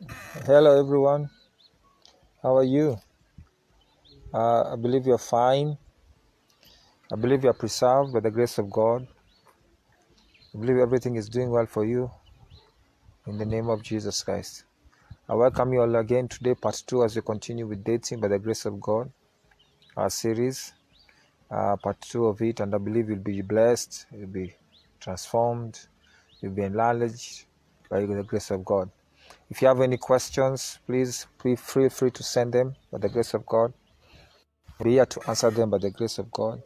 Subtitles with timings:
[0.00, 1.28] Hello, everyone.
[2.40, 2.98] How are you?
[4.32, 5.76] Uh, I believe you're fine.
[7.12, 9.08] I believe you're preserved by the grace of God.
[10.54, 12.12] I believe everything is doing well for you
[13.26, 14.64] in the name of Jesus Christ.
[15.28, 18.38] I welcome you all again today, part two, as we continue with dating by the
[18.38, 19.10] grace of God,
[19.96, 20.74] our series,
[21.50, 22.60] uh, part two of it.
[22.60, 24.54] And I believe you'll be blessed, you'll be
[25.00, 25.80] transformed,
[26.40, 27.46] you'll be enlarged
[27.90, 28.90] by the grace of God.
[29.50, 33.46] If you have any questions, please feel free to send them by the grace of
[33.46, 33.72] God.
[34.82, 36.62] Be here to answer them by the grace of God.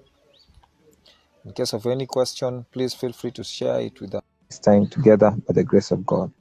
[1.44, 4.86] In case of any question, please feel free to share it with us this time
[4.86, 6.32] together by the grace of God.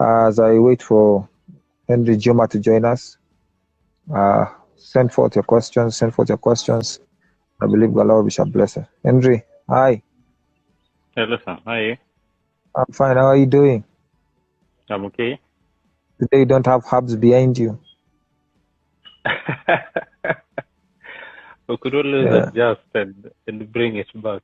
[0.00, 1.28] As I wait for
[1.88, 3.16] Henry Juma to join us,
[4.14, 4.44] uh,
[4.76, 7.00] send forth your questions, send forth your questions.
[7.60, 8.86] I believe the Lord shall bless us.
[9.04, 10.02] Henry, hi.
[11.16, 11.58] Hello, sir.
[11.64, 11.96] How are you?
[12.74, 13.16] I'm fine.
[13.16, 13.84] How are you doing?
[14.92, 15.40] I'm okay.
[16.20, 17.78] Today you don't have hubs behind you.
[21.68, 22.50] we could always Yeah.
[22.50, 24.42] adjust and, and bring it back.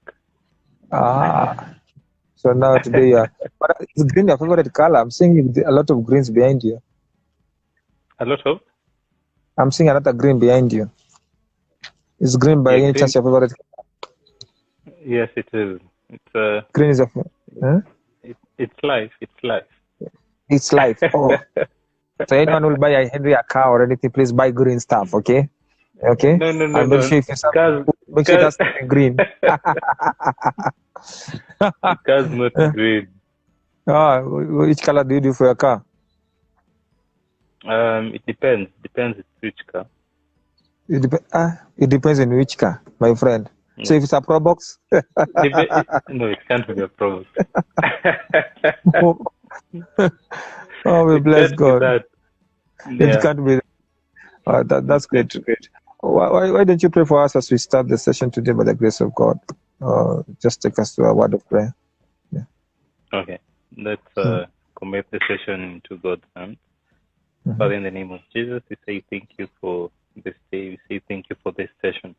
[0.93, 1.55] Ah.
[2.35, 3.27] So now today, uh,
[3.61, 4.99] but is green your favorite color?
[5.01, 6.81] I'm seeing a lot of greens behind you.
[8.21, 8.61] A lot of
[9.59, 10.91] I'm seeing another green behind you.
[12.21, 12.95] Is green by Yeah, any green.
[12.95, 13.53] chance your favorite?
[15.05, 15.81] yes, it is.
[16.11, 17.11] It's uh, Green is your,
[17.63, 17.81] huh?
[18.23, 19.11] it, it's life.
[19.21, 19.65] It's life.
[20.49, 20.99] It's life.
[21.15, 21.37] Oh,
[22.29, 25.15] so anyone will buy a Henry a car or anything, please buy green stuff.
[25.15, 25.49] Okay,
[26.03, 26.37] okay.
[26.37, 27.07] No, no, no, make no.
[27.07, 29.17] sure if you sell, make sure that's green.
[32.07, 33.09] cars not green.
[33.87, 35.85] Ah, which color do you do for your car?
[37.65, 38.71] Um, it depends.
[38.83, 39.87] Depends which car.
[40.89, 43.49] It, dep- ah, it depends on which car, my friend.
[43.85, 44.79] So if it's a Probox,
[46.09, 47.27] no, it can't be a problem.
[50.87, 51.83] oh, we It bless God.
[51.83, 52.05] It
[53.01, 53.21] Yeah.
[53.21, 53.61] can't be.
[54.47, 55.29] Uh, that, that's great.
[55.45, 55.69] Great.
[56.01, 58.65] Why, why, why don't you pray for us as we start the session today by
[58.65, 59.39] the grace of God?
[59.81, 61.75] Uh, just take us to a word of prayer.
[63.13, 63.39] Okay.
[63.77, 64.47] Let's uh,
[64.79, 66.59] commit the session into God's hands.
[67.47, 67.57] Mhm.
[67.59, 70.71] Father, in the name of Jesus, we say thank you for this day.
[70.71, 72.15] We say thank you for this session.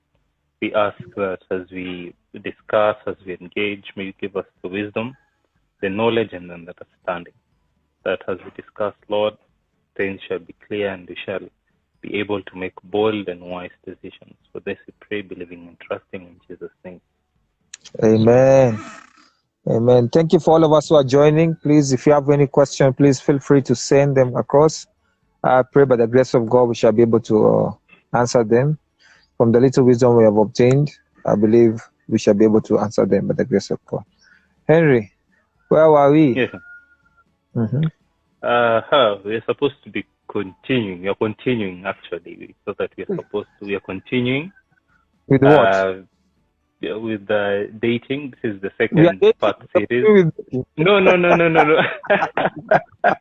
[0.61, 5.15] We ask that as we discuss, as we engage, may you give us the wisdom,
[5.81, 7.33] the knowledge, and the understanding.
[8.05, 9.35] That as we discuss, Lord,
[9.97, 11.39] things shall be clear and we shall
[12.01, 14.35] be able to make bold and wise decisions.
[14.51, 17.01] For this we pray, believing and trusting in Jesus' name.
[18.03, 18.79] Amen.
[19.69, 20.09] Amen.
[20.09, 21.55] Thank you for all of us who are joining.
[21.55, 24.87] Please, if you have any question, please feel free to send them across.
[25.43, 27.71] I pray by the grace of God we shall be able to uh,
[28.17, 28.79] answer them.
[29.37, 30.91] From the little wisdom we have obtained,
[31.25, 34.03] I believe we shall be able to answer them by the grace of God.
[34.67, 35.11] Henry,
[35.69, 36.33] where were we?
[36.35, 36.51] Yes.
[37.55, 37.85] Mhm.
[38.41, 41.01] Uh, huh, we're supposed to be continuing.
[41.01, 43.65] We are continuing actually, so that we are supposed to.
[43.65, 44.51] We are continuing
[45.27, 45.73] With what?
[45.75, 45.95] uh,
[46.81, 48.31] with the dating.
[48.41, 50.31] This is the second part series.
[50.77, 51.81] No, no, no, no, no, no.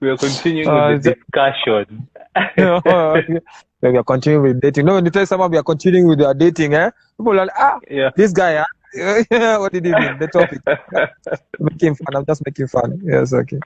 [0.00, 2.08] we are continuing Uh, with the discussion.
[2.58, 3.38] okay.
[3.80, 4.86] So we are continuing with dating.
[4.86, 6.90] No, when you tell someone we are continuing with our dating, eh?
[7.16, 8.10] People are like, ah, yeah.
[8.16, 8.66] this guy, ah.
[9.60, 10.18] what did you mean?
[10.18, 10.60] The topic.
[11.58, 12.16] making fun.
[12.16, 13.00] I'm just making fun.
[13.02, 13.58] Yes, okay.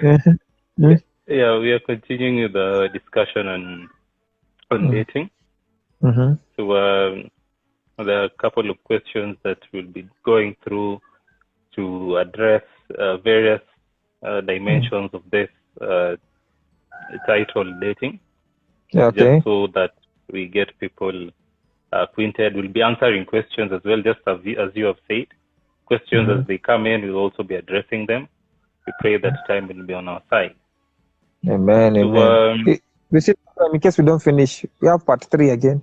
[1.26, 3.88] yeah, we are continuing with the discussion on
[4.70, 4.90] on Mm.
[4.92, 5.30] dating.
[6.02, 6.34] mm-hmm.
[6.56, 7.30] So um,
[8.06, 11.00] there are a couple of questions that we'll be going through
[11.76, 12.62] to address
[12.98, 13.60] uh, various
[14.22, 15.48] uh, dimensions of this
[15.80, 16.16] uh,
[17.26, 18.20] title dating,
[18.92, 19.36] Yeah, okay.
[19.36, 19.92] just so that
[20.32, 21.30] we get people
[21.92, 22.54] acquainted.
[22.54, 25.26] We'll be answering questions as well, just as you, as you have said.
[25.86, 26.40] Questions Mhm.
[26.40, 28.28] as they come in, we'll also be addressing them.
[28.86, 30.54] We pray that time will be on our side.
[31.48, 31.94] Amen.
[31.94, 32.68] So, Amen.
[32.68, 32.78] um,
[33.10, 35.82] we see, um, in case we don't finish, we have part three again.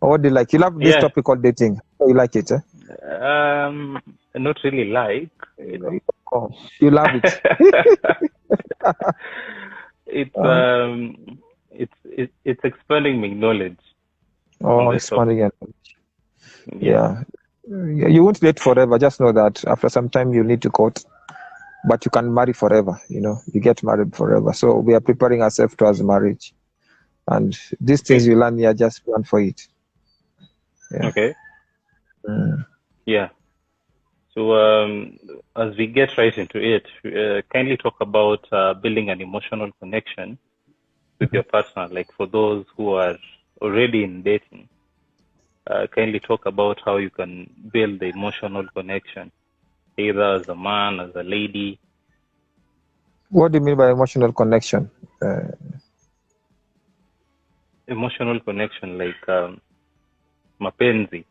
[0.00, 0.52] Or what do you like?
[0.52, 1.00] You love this Yeah.
[1.00, 1.78] topic called dating.
[2.00, 2.58] You like it, eh?
[3.22, 4.00] um,
[4.34, 5.98] not really like, you know.
[6.32, 6.50] Oh,
[6.80, 7.40] you love it.
[10.06, 10.42] it's Uh.
[10.42, 11.16] um
[11.70, 13.78] it's it, it's expanding my knowledge
[14.62, 15.54] Oh, this expanding it.
[16.80, 17.22] yeah, Yeah.
[17.68, 18.98] Yeah, You won't date forever.
[18.98, 21.04] Just know that after some time you need to court,
[21.88, 22.98] but you can marry forever.
[23.08, 24.52] You know, you get married forever.
[24.52, 26.54] So we are preparing ourselves towards marriage,
[27.28, 29.60] and these things you learn here, just plan for it.
[30.90, 31.08] Yeah.
[31.08, 31.34] okay
[32.28, 32.64] Mm.
[33.06, 33.28] yeah
[34.34, 34.92] so um
[35.56, 36.84] as we get right into it
[37.20, 40.38] uh, kindly talk about uh, building an emotional connection
[41.20, 43.16] with your partner like for those who are
[43.60, 44.68] already in dating
[45.70, 49.30] uh, kindly talk about how you can build the emotional connection
[49.98, 51.78] either as a man as a lady
[53.30, 54.90] What do you mean by emotional connection?
[55.22, 55.48] Uh,
[57.88, 59.60] Emotional connection, like um,
[60.60, 61.24] mapenzi.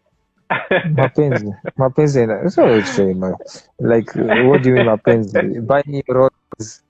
[1.00, 2.25] mapenzi, mapenzi.
[2.27, 3.36] na- That's what I would say, man.
[3.80, 5.39] Like, uh, what do you mean mapenzi?
[5.66, 6.81] Buying roses,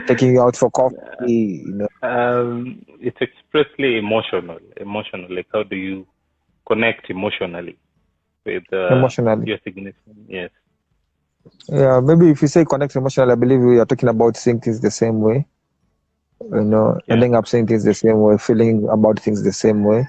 [0.00, 1.88] taking you out for coffee, you know.
[2.02, 4.58] Um, it's expressly emotional.
[4.76, 6.06] Emotional, like how do you
[6.66, 7.76] connect emotionally
[8.44, 9.44] with uh, Emotionally.
[9.44, 10.16] your significant?
[10.28, 10.50] Yes.
[11.68, 14.80] Yeah, maybe if you say connect emotionally, I believe we are talking about seeing things
[14.80, 15.46] the same way.
[16.40, 17.22] You know, Yeah.
[17.22, 20.06] ending up seeing things the same way, feeling about things the same way.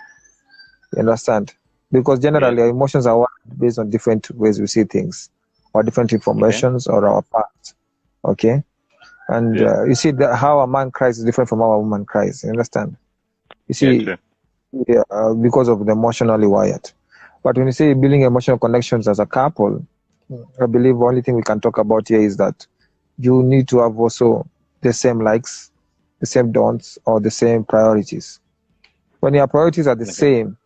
[0.93, 1.53] You understand?
[1.91, 5.29] Because generally, our emotions are based on different ways we see things,
[5.73, 7.75] or different informations, or our past.
[8.25, 8.63] Okay,
[9.29, 9.61] and Yeah.
[9.61, 12.43] uh, you see that how a man cries is different from how a woman cries.
[12.43, 12.97] You understand?
[13.67, 14.17] You see, yeah,
[14.87, 16.91] yeah, uh, because of the emotionally wired.
[17.43, 19.85] But when you say building emotional connections as a couple,
[20.61, 22.67] I believe the only thing we can talk about here is that
[23.17, 24.47] you need to have also
[24.81, 25.71] the same likes,
[26.19, 28.39] the same don'ts, or the same priorities.
[29.19, 30.21] When your priorities are the Okay.
[30.21, 30.57] same,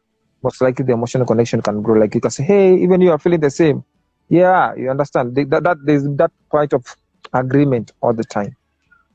[0.44, 2.00] most likely the emotional connection can grow.
[2.00, 3.84] Like you can say, "Hey, even you are feeling the same."
[4.30, 6.86] Yeah, you understand Th- that that there's that point of
[7.34, 8.56] agreement all the time.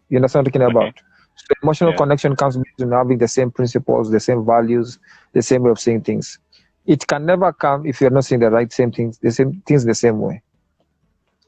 [0.08, 0.92] You understand what I'm talking Okay.
[0.92, 1.00] about?
[1.36, 1.94] So emotional Yeah.
[1.94, 4.98] connection comes between having the same principles, the same values,
[5.32, 6.38] the same way of seeing things.
[6.86, 9.84] It can never come if you're not seeing the right same things, the same things
[9.84, 10.42] the same way.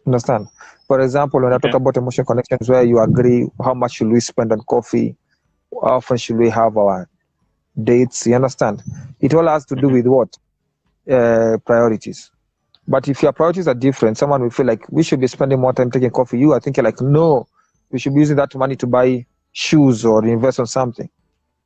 [0.06, 0.48] Understand?
[0.86, 1.70] For example, when I Okay.
[1.70, 5.16] talk about emotional connections where you agree how much should we spend on coffee,
[5.72, 7.08] how often should we have our
[7.82, 8.82] dates, you understand?
[9.20, 9.90] It all has to do Mhm.
[9.90, 10.36] with what?
[11.10, 12.30] Uh, priorities.
[12.88, 15.74] But if your priorities are different, someone will feel like we should be spending more
[15.74, 16.38] time taking coffee.
[16.38, 17.46] You are thinking like, no,
[17.90, 21.08] we should be using that money to buy shoes or invest on something.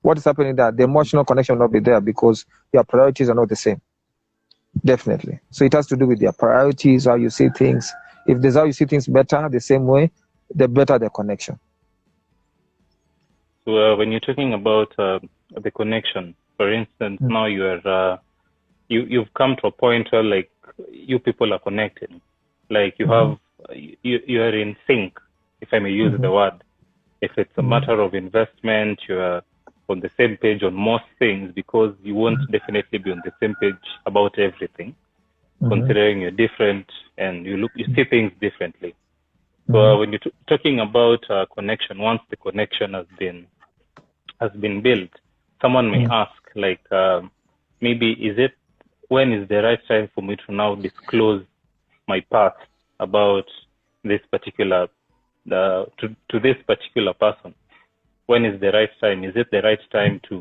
[0.02, 3.34] What is happening that The emotional connection will not be there because your priorities are
[3.36, 3.80] not the same.
[4.84, 5.38] Definitely.
[5.50, 7.92] So it has to do with your priorities, how you see things.
[8.26, 10.10] If there's how you see things better, the same way,
[10.52, 11.58] the better the connection.
[13.64, 15.20] So uh, when you're talking about uh,
[15.60, 17.28] the connection, for instance, Mm.
[17.28, 18.16] now you are uh,
[18.88, 20.50] you you've come to a point where like
[20.90, 22.10] you people are connected,
[22.70, 23.38] like you have
[24.02, 25.18] you you are in sync,
[25.60, 26.34] if I may use the Mhm.
[26.34, 26.64] word.
[27.20, 27.68] If it's a Mhm.
[27.68, 29.42] matter of investment, you are
[29.88, 33.54] on the same page on most things because you won't definitely be on the same
[33.56, 34.94] page about everything,
[35.60, 35.68] Mhm.
[35.70, 36.86] considering you're different
[37.18, 38.94] and you look you see things differently.
[39.70, 39.94] So Mhm.
[39.94, 43.46] uh, when you're t- talking about uh, connection, once the connection has been
[44.40, 45.10] has been built,
[45.60, 46.10] someone may Mm.
[46.10, 47.30] ask, like, um,
[47.80, 48.54] maybe is it
[49.12, 51.44] when is the right time for me to now disclose
[52.08, 52.56] my past
[52.98, 53.44] about
[54.04, 54.82] this particular
[55.58, 57.54] uh, to to this particular person?
[58.26, 59.24] When is the right time?
[59.24, 60.36] Is it the right time to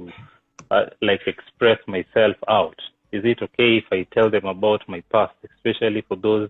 [0.71, 2.79] uh, like express myself out?
[3.11, 6.49] Is it okay if I tell them about my past, especially for those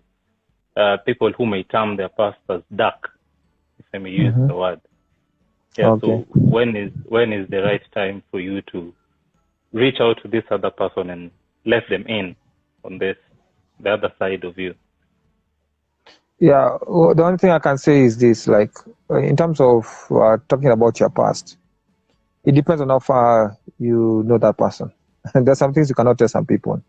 [0.76, 3.10] uh, people who may term their past as dark,
[3.80, 4.46] if I may use Mhm.
[4.48, 4.80] the word.
[5.76, 5.90] Yeah.
[5.94, 6.06] Okay.
[6.06, 6.26] So
[6.56, 8.94] when is when is the right time for you to
[9.72, 11.30] reach out to this other person and
[11.64, 12.36] let them in
[12.84, 13.16] on this
[13.80, 14.74] the other side of you?
[16.38, 18.72] Yeah, well, the only thing I can say is this: like,
[19.10, 21.56] uh, in terms of uh, talking about your past,
[22.44, 24.92] it depends on how far you know that person.
[25.34, 26.82] there's some things you cannot tell some people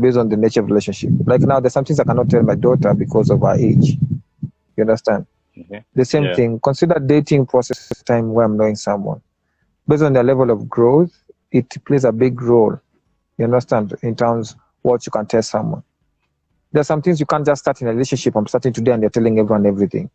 [0.00, 1.10] based on the nature of relationship.
[1.26, 3.96] Like now, there's some things I cannot tell my daughter because of her age.
[4.76, 5.26] You understand?
[5.94, 6.30] The same Yeah.
[6.30, 6.60] thing.
[6.62, 9.22] Consider dating process time where I'm knowing someone.
[9.88, 11.12] Based on their level of growth,
[11.50, 12.78] it plays a big role.
[13.38, 13.94] You understand?
[14.02, 15.82] In terms what you can tell someone.
[16.72, 18.34] There's some things you can't just start in a relationship.
[18.36, 20.10] I'm starting today and they're telling everyone everything.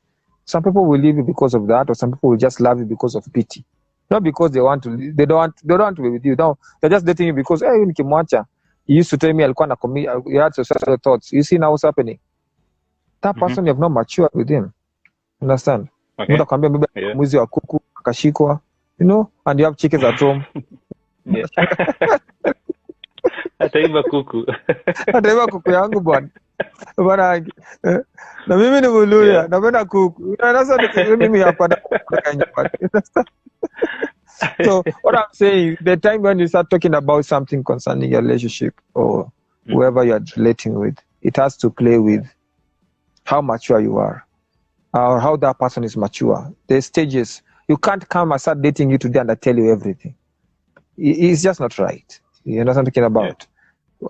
[0.46, 2.86] Some people will leave you because of that, or some people will just love you
[2.86, 3.63] because of pity.
[4.10, 6.36] Not because they want to they don't want they don't want to be with you.
[6.36, 8.46] No, they're just dating you because hey nikimwacha.
[8.86, 11.32] He used to tell me alikuwa na commit he had suicidal thoughts.
[11.32, 12.20] You see now what's happening.
[13.22, 13.40] That Mhm.
[13.40, 14.74] person you have not matured with him.
[15.42, 15.88] Understand?
[16.20, 16.34] Okay.
[16.34, 17.16] Mtu akwambia Yeah.
[17.16, 18.60] mwizi wa kuku akashikwa,
[19.00, 20.44] you know, and you have chickens at home.
[21.25, 21.48] Yeah.
[23.62, 24.46] Ataiba kuku.
[25.15, 26.30] Ataiba kuku yangu bwana.
[26.98, 27.46] Bwana
[28.48, 29.50] na mimi ni Muluya, Yeah.
[29.50, 30.36] napenda kuku.
[30.39, 30.77] Sasa
[31.18, 31.77] mimi hapa na
[32.34, 32.70] nyumbani.
[34.63, 38.74] So what I'm saying, the time when you start talking about something concerning your relationship
[38.94, 39.32] or
[39.68, 39.74] Mm.
[39.74, 42.25] whoever you're relating with, it has to play with
[43.25, 44.25] how mature you are
[44.94, 46.51] or how that person is mature.
[46.68, 47.44] The stages.
[47.68, 50.15] You can't come and start dating you today and I tell you everything.
[50.98, 52.20] It's just not right.
[52.44, 53.46] You know what I'm talking about?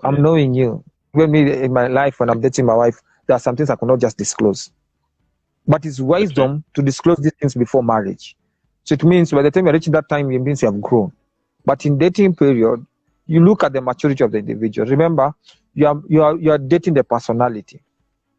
[0.04, 0.22] I'm Yeah.
[0.22, 0.84] knowing you.
[1.12, 3.76] When me in my life, when I'm dating my wife, there are some things I
[3.76, 4.70] cannot just disclose.
[5.66, 8.36] But it's wisdom to disclose these things before marriage.
[8.84, 11.12] So it means by the time you're reaching that time, it means you have grown.
[11.64, 12.84] But in dating period,
[13.26, 14.88] you look at the maturity of the individual.
[14.88, 15.32] Remember,
[15.74, 17.82] you are you are you are dating the personality.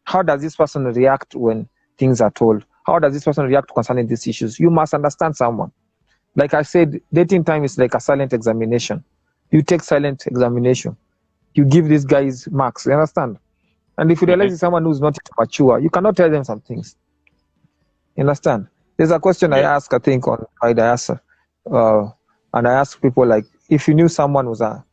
[0.04, 1.68] How does this person react when
[1.98, 2.64] things are told?
[2.86, 4.60] How does this person react concerning these issues?
[4.60, 5.72] You must understand someone.
[6.36, 9.04] Like I said, dating time is like a silent examination.
[9.50, 10.96] You take silent examination.
[11.54, 12.86] You give these guys marks.
[12.86, 13.38] You understand?
[13.96, 16.96] And if you realize it's someone who's not mature, you cannot tell them some things.
[18.16, 18.66] You understand?
[18.96, 20.96] There's a question I ask, I think, on Friday, I
[21.70, 22.10] uh,
[22.52, 24.84] and I ask people like, if you knew someone was a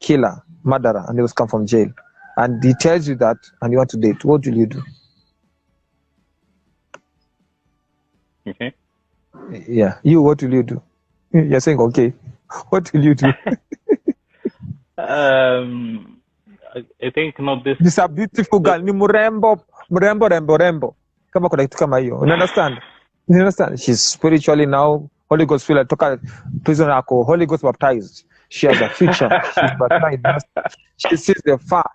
[0.00, 1.88] killer, murderer, and he was come from jail,
[2.36, 4.82] and he tells you that, and you want to date, what will you do?
[8.46, 8.74] Okay.
[9.68, 10.82] Yeah, you, what will you do?
[11.32, 12.12] You're saying, okay,
[12.68, 13.32] what will you do?
[15.08, 16.20] Um,
[16.74, 17.78] I, I think not this.
[17.80, 20.96] This a beautiful girl, ni mrembo, mrembo, rembo, rembo.
[21.32, 22.14] Kama kuna kitu kama hiyo.
[22.26, 22.78] You understand?
[23.28, 23.78] You understand?
[23.80, 26.18] She's spiritually now, Holy Ghost filled, toka
[26.64, 28.24] prison ako, Holy Ghost baptized.
[28.48, 29.28] She has a future.
[29.54, 30.46] She's baptized.
[30.96, 31.90] She sees the far.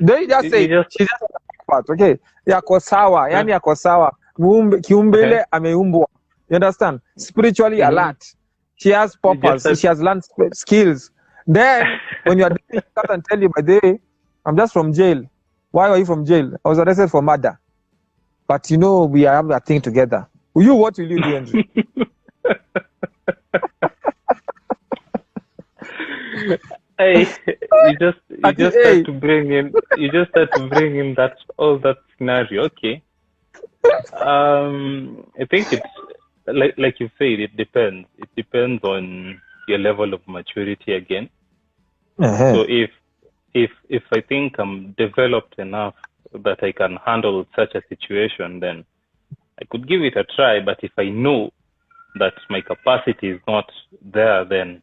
[0.00, 1.22] They just say, just- she just
[1.66, 2.18] part, okay?
[2.46, 4.12] Yako sawa, yani yako sawa.
[4.38, 6.06] Muumbe, kiumbele ameumbwa.
[6.50, 7.00] You understand?
[7.16, 7.88] Spiritually Mhm.
[7.88, 8.24] alert.
[8.76, 9.74] She has purpose.
[9.80, 11.10] She has learned skills.
[11.48, 13.98] Then, when you are doing come and tell you, by the way,
[14.44, 15.24] I'm just from jail.
[15.70, 16.52] Why are you from jail?
[16.62, 17.58] I was arrested for murder.
[18.46, 20.28] But you know, we have a thing together.
[20.54, 21.62] You, what will you do, Andrew?
[26.98, 28.96] Hey, you just you just hey.
[28.96, 32.64] had to bring in you just had to bring in that all that scenario.
[32.64, 33.02] Okay.
[34.20, 35.86] Um, I think it's
[36.46, 38.08] like like you said, it depends.
[38.18, 41.30] It depends on your level of maturity again.
[42.18, 42.54] Uh-huh.
[42.54, 42.90] So if
[43.54, 45.94] if if I think I'm developed enough
[46.32, 48.84] that I can handle such a situation, then
[49.60, 50.60] I could give it a try.
[50.60, 51.52] But if I know
[52.16, 53.70] that my capacity is not
[54.02, 54.82] there, then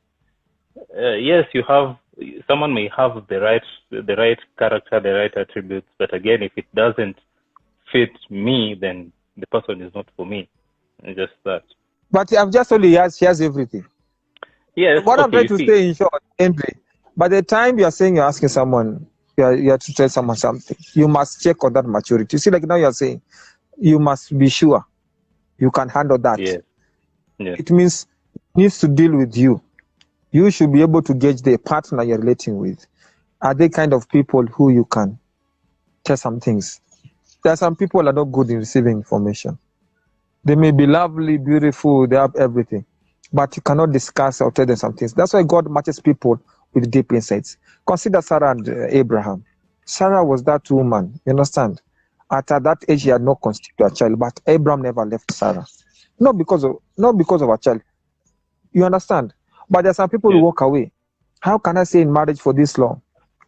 [0.97, 1.97] uh, yes, you have
[2.47, 6.65] someone may have the right the right character, the right attributes, but again, if it
[6.73, 7.17] doesn't
[7.91, 10.49] fit me, then the person is not for me.
[11.03, 11.63] It's just that.
[12.11, 13.85] But I've just he has, he has everything.
[14.75, 15.05] Yes.
[15.05, 15.67] what I'm trying to see.
[15.67, 16.75] say in short, Henry,
[17.17, 19.07] by the time you are saying you're asking someone,
[19.38, 22.36] you are, you are to tell someone something, you must check on that maturity.
[22.36, 23.22] You see, like now you're saying,
[23.77, 24.86] you must be sure
[25.57, 26.39] you can handle that.
[26.39, 26.62] Yes.
[27.38, 27.60] Yes.
[27.60, 29.62] It means it needs to deal with you.
[30.31, 32.86] You should be able to gauge the partner you're relating with.
[33.41, 35.17] Are they kind of people who you can
[36.03, 36.81] tell some things?
[37.43, 39.57] There are some people that are not good in receiving information.
[40.43, 42.86] They may be lovely, beautiful, they have everything,
[43.34, 45.13] but you cannot discuss or tell them some things.
[45.13, 46.39] That's why God matches people
[46.75, 47.58] with deep insights.
[47.88, 49.44] Consider Sarah and uh, Abraham.
[49.86, 51.82] Sarah was that woman, you understand?
[52.32, 55.65] At, at that age, she had not conceived a child, but Abraham never left Sarah.
[56.20, 57.82] Not because of not because of a child.
[58.72, 59.34] You understand?
[59.70, 60.91] But there are some people who walk away.
[61.39, 63.01] How can I say in marriage for this long?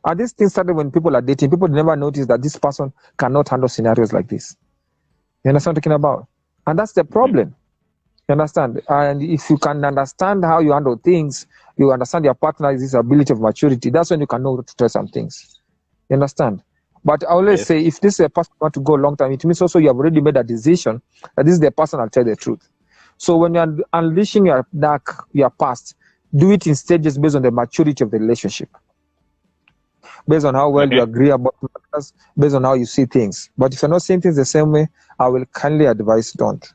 [0.06, 1.50] And this thing started when people are dating.
[1.50, 4.56] People never notice that this person cannot handle scenarios like this.
[5.44, 6.28] You understand what I'm talking about?
[6.68, 7.56] And that's the problem.
[8.30, 8.82] You understand?
[8.90, 13.42] And if you can understand how you handle things, you understand your partner's ability of
[13.42, 15.62] maturity, that's when you can know to tell some things.
[16.10, 16.64] You understand?
[17.04, 17.66] But I always Yes.
[17.66, 19.80] say if this is a person want to go a long time, it means also
[19.80, 21.02] you have already made a decision
[21.36, 22.68] that this is the person I'll tell the truth.
[23.18, 25.96] So when you're unleashing your dark, your past,
[26.36, 28.70] do it in stages based on the maturity of the relationship.
[30.28, 30.92] Based on how well Okay.
[30.92, 33.50] you agree about matters, based on how you see things.
[33.58, 34.88] But if you're not seeing things the same way,
[35.20, 36.66] I will kindly advise don't.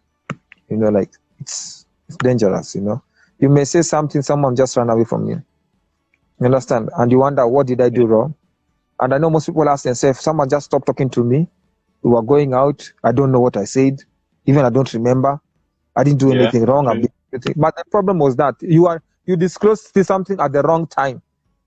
[0.69, 3.03] You know, like it's it's dangerous, you know.
[3.43, 5.45] You may say something, someone just ran away from you.
[6.41, 6.91] You understand?
[6.97, 8.37] And you wonder, what did I do wrong?
[9.01, 11.49] And I know most people ask themselves, someone just stopped talking to me.
[12.03, 12.91] We were going out.
[13.05, 14.01] I don't know what I said.
[14.47, 15.41] Even I don't remember.
[15.97, 16.89] I didn't do Yeah, anything wrong.
[16.89, 17.01] True.
[17.03, 17.55] did everything.
[17.57, 21.23] But the problem was that you are you disclosed something at the wrong time.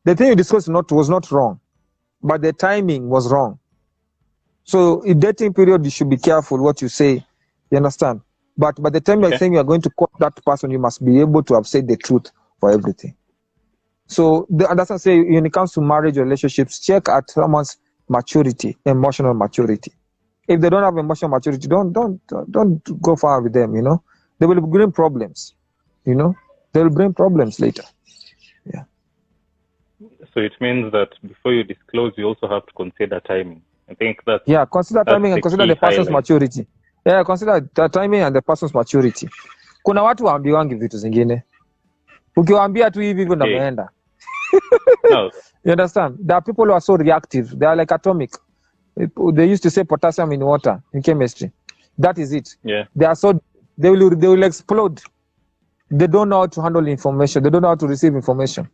[0.05, 1.60] The thing you disclosed not was not wrong,
[2.24, 3.60] but the timing was wrong.
[4.63, 7.25] So in dating period, you should be careful what you say.
[7.72, 8.22] You understand?
[8.57, 11.19] But by the time you're saying you're going to quote that person, you must be
[11.19, 13.15] able to have said the truth for everything.
[14.07, 17.77] So the, and that's I say when it comes to marriage relationships, check at someone's
[18.07, 19.91] maturity, emotional maturity.
[20.47, 22.21] If they don't have emotional maturity, don't don't
[22.51, 23.75] don't go far with them.
[23.75, 24.03] You know,
[24.39, 25.55] they will bring problems.
[26.05, 26.35] You know,
[26.71, 27.83] they will bring problems later.
[28.71, 28.83] Yeah.
[30.33, 33.63] So it means that before you disclose, you also have to consider timing.
[33.89, 36.24] I think that Yeah, consider timing and consider the person's highlight.
[36.24, 36.67] maturity.
[37.05, 39.29] Yeah, consider the timing and the person's maturity.
[39.83, 41.43] Kuna watu waambiwangi vitu zingine,
[42.38, 43.74] ukiwaambia tu hivi hivyo eh.
[45.12, 45.31] no,
[45.63, 46.17] You understand?
[46.27, 47.55] There are people who are so reactive.
[47.59, 48.31] They are like atomic.
[48.97, 51.51] They used to say potassium in water in chemistry.
[51.97, 52.55] That is it.
[52.63, 53.39] yeah, They are so
[53.77, 55.01] they will they will explode.
[55.91, 57.43] They don't know how to handle information.
[57.43, 58.69] They don't know how to receive information.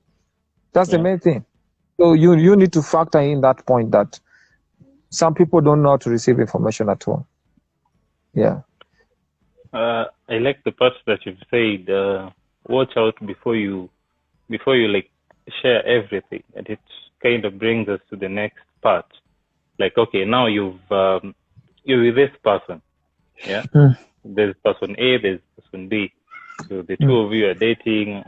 [0.74, 1.46] That's the main thing.
[2.00, 4.20] So you you need to factor in that point that
[5.10, 7.28] some people don't know how to receive information at all.
[8.34, 8.62] Yeah.
[9.74, 11.90] Uh, I like the part that you've said.
[11.90, 12.30] Uh,
[12.68, 13.90] watch out before you,
[14.50, 15.10] before you like
[15.62, 16.80] share everything, and it
[17.24, 19.06] kind of brings us to the next part.
[19.80, 21.34] Like, okay, now you've um,
[21.84, 22.82] you're with this person,
[23.46, 23.64] yeah.
[23.74, 23.98] Mm.
[24.24, 26.12] There's person A, there's person B.
[26.70, 28.24] So the two of you are dating.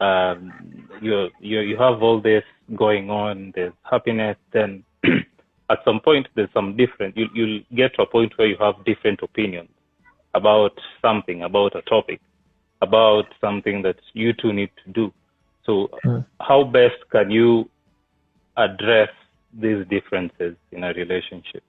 [0.00, 3.52] Um, you you you have all this going on.
[3.54, 4.36] There's happiness.
[4.52, 4.84] Then
[5.70, 7.16] at some point there's some different.
[7.16, 9.70] You you'll get to a point where you have different opinions
[10.34, 10.72] about
[11.02, 12.20] something, about a topic,
[12.82, 15.12] about something that you two need to do.
[15.64, 16.24] So Mm.
[16.40, 17.68] how best can you
[18.56, 19.10] address
[19.52, 21.62] these differences in a relationship?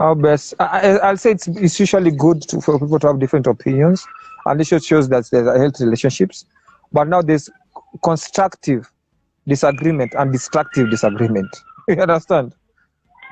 [0.00, 0.54] Our best.
[0.58, 4.06] I, I- I'll say it's, it's usually good to, for people to have different opinions,
[4.46, 6.44] and this shows that there's a healthy relationships.
[6.92, 7.48] But now there's
[8.02, 8.90] constructive
[9.46, 11.48] disagreement and destructive disagreement.
[11.88, 12.54] You understand?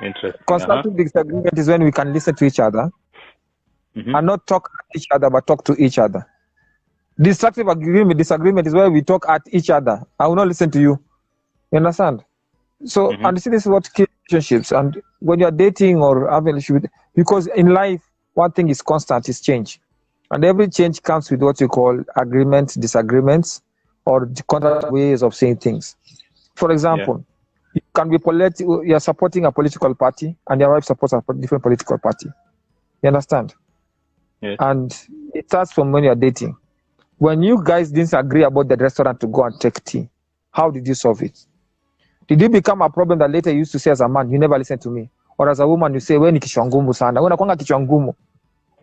[0.03, 0.31] Interesting.
[0.33, 0.59] Uh-huh.
[0.59, 2.91] Constructive disagreement is when we can listen to each other
[3.97, 4.17] Mhm.
[4.17, 6.27] and not talk at each other, but talk to each other.
[7.19, 10.03] Destructive agreement, disagreement is where we talk at each other.
[10.19, 10.99] I will not listen to you.
[11.73, 12.23] You understand?
[12.85, 13.29] So, Mhm.
[13.29, 14.71] and see, this is what kills relationships.
[14.71, 18.03] And when you're dating or having a relationship, because in life,
[18.35, 19.81] one thing is constant is change.
[20.31, 23.63] And every change comes with what you call agreements, disagreements,
[24.05, 25.97] or the contrary ways of saying things.
[26.55, 27.25] For example,
[27.77, 31.63] you can be politi- you're supporting a political party and your wife supports a different
[31.63, 32.29] political party.
[33.03, 33.55] You understand?
[34.41, 34.57] Yes.
[34.61, 34.91] And
[35.35, 36.57] it starts from when you're dating.
[37.19, 40.09] When you guys didn't agree about the restaurant to go and take tea,
[40.51, 41.39] how did you solve it?
[42.29, 44.39] Did it become a problem that later you used to say as a man, you
[44.39, 45.11] never listen to me?
[45.39, 47.21] Or as a woman, you say, we ni kichwa ngumu sana.
[47.21, 48.15] Wewe unakuanga kichwa ngumu.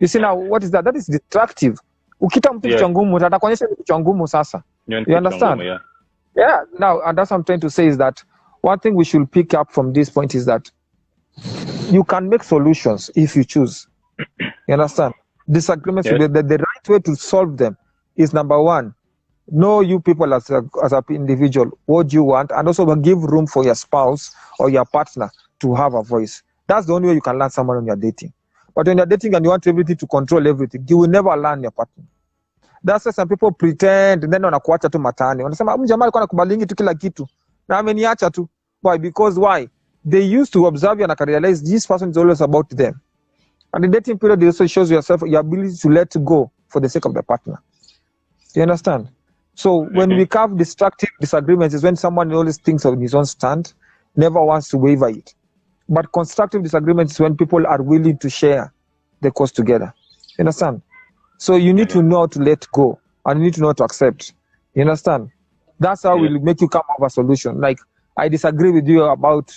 [0.00, 0.84] You see now, what is that?
[0.84, 1.78] That is destructive.
[2.20, 2.78] Ukita mtu Yeah.
[2.78, 4.62] kichwa ngumu, atakuonyesha kichwa ngumu sasa.
[4.88, 5.60] You You understand?
[5.60, 5.80] Yeah.
[6.36, 8.24] Yeah, now, and that's what I'm trying to say is that
[8.64, 10.70] one thing we should pick up from this point is that
[11.90, 13.86] you can make solutions if you choose.
[14.66, 15.12] You understand?
[15.50, 16.18] Disagreements, Yes.
[16.32, 17.76] the, the, right way to solve them
[18.16, 18.94] is number one,
[19.48, 23.46] know you people as a, as an individual, what you want, and also give room
[23.46, 26.42] for your spouse or your partner to have a voice.
[26.66, 28.32] That's the only way you can learn someone when you're dating.
[28.74, 31.60] But when you're dating and you want everything to control everything, you will never learn
[31.60, 32.04] your partner.
[32.82, 35.42] That's why some people pretend and then wanakuacha tu matani.
[35.42, 37.28] Wanasema huyu jamaa alikuwa anakubalingi tu kila kitu
[37.68, 38.48] na ameniacha tu.
[38.84, 38.98] Why?
[38.98, 39.68] Because why?
[40.04, 43.00] They used to observe you and can realize this person is always about them.
[43.72, 47.06] And the dating period also shows yourself your ability to let go for the sake
[47.06, 47.62] of the partner.
[48.54, 49.08] You understand?
[49.54, 50.16] So when Mhm.
[50.16, 53.72] we have destructive disagreements is when someone always thinks of his own stand,
[54.16, 55.34] never wants to waver it.
[55.88, 58.74] But constructive disagreements is when people are willing to share
[59.22, 59.94] the cost together.
[60.38, 60.82] You understand?
[61.38, 63.72] So you need to know how to let go and you need to know how
[63.74, 64.34] to accept.
[64.74, 65.30] You understand?
[65.80, 66.22] That's how Yeah.
[66.22, 67.60] we'll make you come up with a solution.
[67.60, 67.78] Like
[68.16, 69.50] I disagree with you about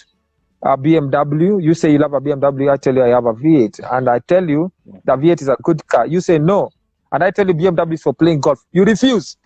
[0.65, 1.62] uh, a BMW.
[1.63, 2.72] You say you love a BMW.
[2.72, 4.72] I tell you I have a V8, and I tell you
[5.06, 6.08] the V8 is a good car.
[6.08, 6.70] You say no,
[7.12, 8.63] and I tell you BMW is for playing golf.
[8.72, 9.38] You refuse.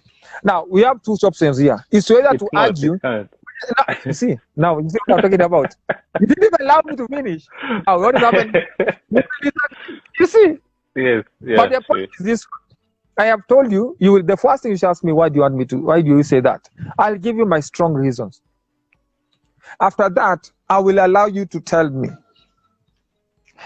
[0.44, 1.84] Now we have two options here.
[1.92, 2.98] It's either to not, argue.
[3.04, 5.76] Now, you see, now you see what I'm talking about.
[6.20, 7.46] You didn't even allow me to finish.
[7.86, 8.54] Now what is happening?
[10.20, 10.58] You see,
[10.96, 12.48] yes, yeah, but the point is this:
[13.18, 13.98] I have told you.
[14.00, 14.24] You will.
[14.24, 15.78] The first thing you should ask me, why do you want me to?
[15.78, 16.70] Why do you say that?
[16.98, 18.42] I'll give you my strong reasons.
[19.80, 22.10] After that, I will allow you to tell me.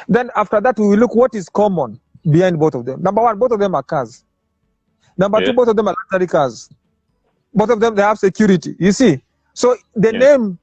[0.07, 3.01] Then after that, we will look what is common behind both of them.
[3.01, 4.23] Number one, both of them are cars.
[5.17, 6.69] Number two, both of them are luxury cars.
[7.53, 8.75] Both of them they have security.
[8.79, 10.19] You see, so the Yeah.
[10.19, 10.59] name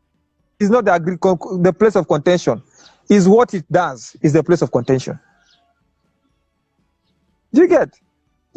[0.60, 2.62] is not the agri- con- the place of contention.
[3.08, 5.18] Is what it does is the place of contention.
[7.52, 7.90] Do you get?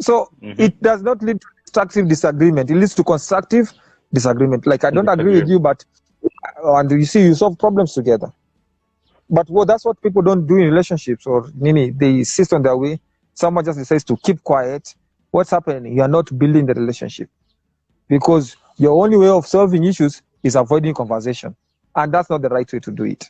[0.00, 0.60] So Mhm.
[0.60, 2.70] it does not lead to destructive disagreement.
[2.70, 3.72] It leads to constructive
[4.12, 4.66] disagreement.
[4.66, 5.84] Like I don't agree with you, but
[6.64, 8.32] Uh, and you see you solve problems together.
[9.28, 11.90] But well, that's what people don't do in relationships or Nini.
[11.90, 13.00] They insist on their way.
[13.34, 14.94] Someone just decides to keep quiet.
[15.30, 15.96] What's happening?
[15.96, 17.28] You are not building the relationship
[18.08, 21.56] because your only way of solving issues is avoiding conversation,
[21.94, 23.24] and that's not the right way to do it.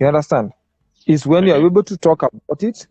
[0.00, 0.52] You understand?
[1.06, 2.86] Is when you are able to talk about it,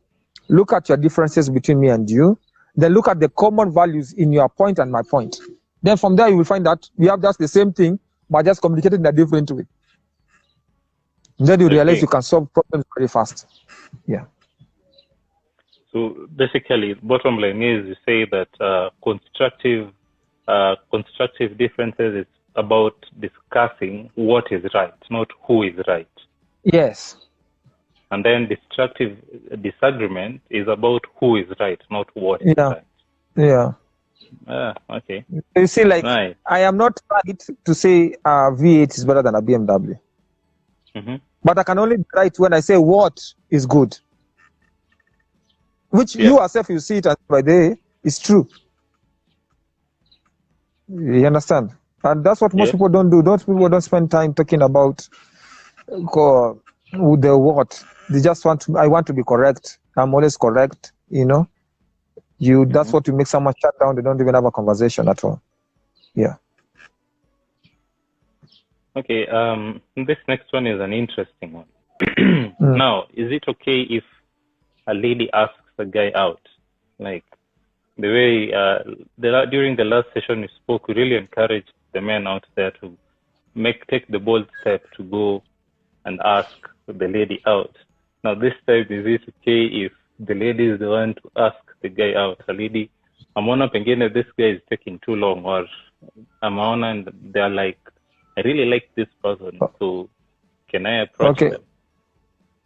[0.48, 2.38] look at your differences between me and you,
[2.76, 5.38] then look at the common values in your point and my point.
[5.82, 8.62] Then from there you will find that we have just the same thing, but just
[8.62, 9.66] communicated in a different way.
[11.40, 12.02] Then you realize Okay.
[12.02, 13.46] you can solve problems very fast.
[14.08, 14.26] Yeah.
[15.94, 19.92] So basically, bottom line is you say that uh, constructive
[20.48, 26.08] uh, constructive differences is about discussing what is right, not who is right.
[26.64, 27.18] Yes.
[28.12, 29.18] And then destructive
[29.62, 32.70] disagreement is about who is right, not what is Yeah.
[32.70, 32.84] right.
[33.36, 33.72] Yeah.
[34.48, 35.26] Ah, okay.
[35.56, 36.38] You see, like Right.
[36.46, 39.96] I am not right to say uh, V8 is better than a BMW,
[40.96, 43.98] hmm but I can only be right when I say what is good.
[45.90, 46.26] which Yeah.
[46.26, 48.48] you yourself you see it as by day is true.
[50.88, 51.72] You understand?
[52.04, 52.72] And that's what most Yeah.
[52.72, 53.22] people don't do.
[53.22, 55.08] Those people don't spend time talking about
[56.12, 57.84] co- the what.
[58.10, 58.78] They just want to.
[58.78, 59.80] I want to be correct.
[59.98, 60.94] I'm always correct.
[61.10, 61.48] You know.
[62.40, 62.66] You.
[62.66, 62.94] That's Mhm.
[62.94, 63.96] what you make someone shut down.
[63.96, 65.42] They don't even have a conversation at all.
[66.14, 66.36] Yeah.
[68.96, 71.66] Okay, um, this next one is an interesting one.
[72.60, 72.76] Mm.
[72.78, 74.04] Now, is it okay if
[74.88, 76.42] a lady asks a guy out?
[76.98, 77.24] Like
[77.98, 78.80] the way uh,
[79.20, 82.98] the, during the last session we spoke, we really encouraged the men out there to
[83.54, 85.44] make take the bold step to go
[86.06, 86.50] and ask
[86.88, 87.76] the lady out.
[88.24, 91.90] Now, this time, is it okay if the lady is the one to ask the
[91.90, 92.42] guy out?
[92.48, 92.90] A lady,
[93.36, 95.66] ameona pengine this guy is taking too long, or
[96.44, 97.80] ameona and they're like,
[98.38, 100.10] I really like this person, so
[100.70, 101.50] can I approach Okay.
[101.52, 101.64] them?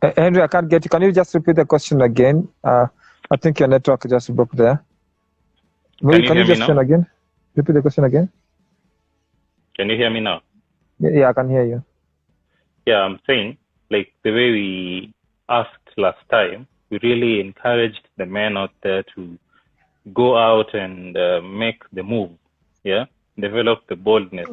[0.01, 0.89] Uh, Henry, I can't get you.
[0.89, 2.47] Can you just repeat the question again?
[2.63, 2.87] Uh,
[3.29, 4.83] I think your network just broke there.
[6.01, 7.05] Maybe you can you hear me just turn again?
[7.55, 8.29] Repeat the question again.
[9.75, 10.41] Can you hear me now?
[10.99, 11.83] Yeah, yeah, I can hear you.
[12.85, 13.57] Yeah, I'm saying,
[13.91, 15.13] like the way we
[15.49, 19.39] asked last time, we really encouraged the men out there to
[20.13, 22.31] go out and uh, make the move.
[22.83, 23.05] Yeah,
[23.39, 24.49] develop the boldness.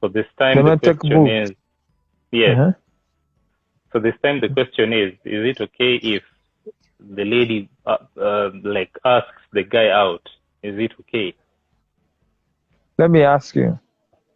[0.00, 1.32] So this time The the men question moves.
[1.50, 1.52] is,
[2.32, 2.58] yes.
[2.58, 2.72] Uh-huh.
[3.92, 6.22] So this time the question is, is it okay if
[7.00, 10.28] the lady uh, uh, like asks the guy out?
[10.62, 11.34] Is it okay?
[12.98, 13.78] Let me ask you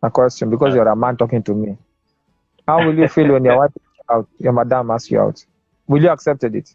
[0.03, 0.77] a question because Uh.
[0.77, 1.79] you're a man talking to me.
[2.67, 3.73] How will you feel when your wife
[4.11, 5.45] out, your madam asks you out?
[5.87, 6.75] Will you accepted it?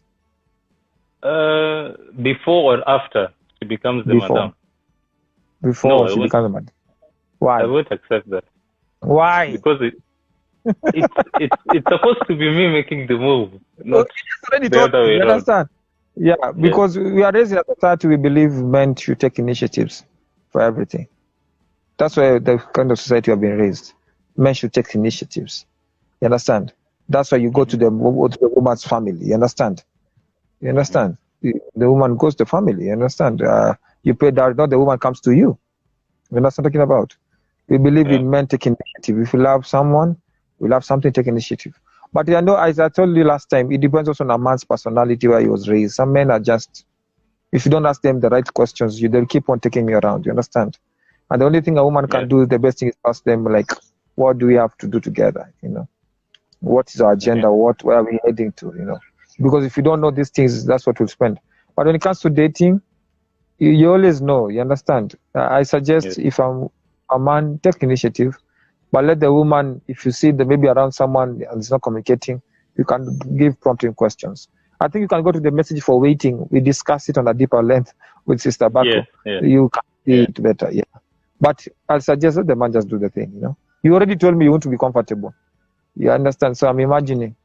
[1.22, 4.28] Uh, before or after she becomes the Before.
[4.28, 4.54] madam?
[5.62, 6.74] Before No, she becomes a madam.
[7.38, 7.62] Why?
[7.62, 8.44] I won't accept that.
[9.00, 9.52] Why?
[9.52, 9.94] because it,
[10.92, 14.06] it's it's it's supposed to be me making the move, not
[14.50, 15.68] already the other you, way you understand?
[16.16, 20.04] Yeah, because we are raised in a society we believe men should take initiatives
[20.50, 21.08] for everything.
[21.98, 23.92] That's why the kind of society we have been raised.
[24.36, 25.66] Men should take initiatives.
[26.20, 26.72] You understand?
[27.08, 29.26] That's why you go to the to the woman's family.
[29.26, 29.84] You understand?
[30.60, 31.16] You understand?
[31.42, 32.86] The the woman goes to family.
[32.86, 33.42] You understand?
[33.42, 35.58] Uh, you pay that, not the woman comes to you.
[36.30, 37.16] You understand what I'm talking about?
[37.68, 39.22] We believe in men taking initiative.
[39.22, 40.16] If you love someone,
[40.58, 41.78] we love something, take initiative.
[42.12, 44.64] But I know, as I told you last time, it depends also on a man's
[44.64, 45.94] personality where he was raised.
[45.94, 46.84] Some men are just,
[47.52, 50.26] if you don't ask them the right questions, you they'll keep on taking you around.
[50.26, 50.78] You understand?
[51.30, 52.28] And the only thing a woman can Yeah.
[52.28, 53.70] do, the best thing is ask them like,
[54.14, 55.52] what do we have to do together?
[55.62, 55.88] You know,
[56.60, 57.50] what is our agenda?
[57.52, 58.72] What where are we heading to?
[58.76, 58.98] You know,
[59.40, 61.38] because if you don't know these things, that's what we'll spend.
[61.76, 62.80] But when it comes to dating,
[63.58, 64.48] you, you always know.
[64.48, 65.14] You understand?
[65.34, 66.68] Uh, I suggest if I'm
[67.10, 68.36] a man, take initiative,
[68.92, 72.40] but let the woman, if you see that maybe around someone and it's not communicating,
[72.76, 74.48] you can give prompting questions.
[74.80, 76.46] I think you can go to the message for waiting.
[76.50, 77.94] We discuss it on a deeper length
[78.26, 78.84] with Sister Bako.
[78.94, 79.42] Yes, yes.
[79.42, 80.22] You can see Yeah.
[80.24, 80.84] it better, yeah.
[81.40, 83.56] But I suggest that the man just do the thing, you know.
[83.82, 85.34] You already told me you want to be comfortable.
[85.94, 86.58] You understand?
[86.58, 87.36] So I'm imagining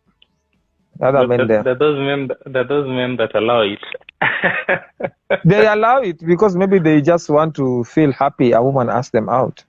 [0.99, 1.63] other men that, there.
[1.63, 3.80] that does mean that does mean that allow it.
[5.45, 9.30] they allow it because maybe they just want to feel happy a woman asks them
[9.30, 9.63] out.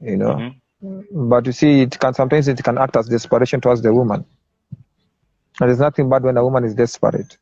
[0.00, 0.44] You know.
[0.82, 1.04] Mhm.
[1.30, 4.24] But you see, it can sometimes it can act as desperation towards the woman.
[5.60, 7.38] And there's nothing bad when a woman is desperate.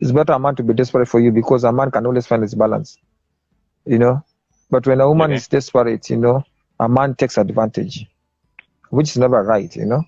[0.00, 2.42] It's better a man to be desperate for you because a man can always find
[2.42, 2.98] his balance.
[3.86, 4.24] You know?
[4.70, 5.36] But when a woman Okay.
[5.36, 6.42] is desperate, you know,
[6.80, 8.06] a man takes advantage,
[8.90, 10.02] which is never right, you know?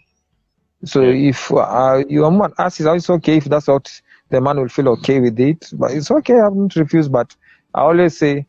[0.85, 1.31] So Yeah.
[1.31, 3.91] if uh, your woman asks, it's okay if that's what
[4.31, 5.71] the man will feel okay with it.
[5.73, 7.09] But it's okay, I won't refuse.
[7.09, 7.35] But
[7.75, 8.47] I always say,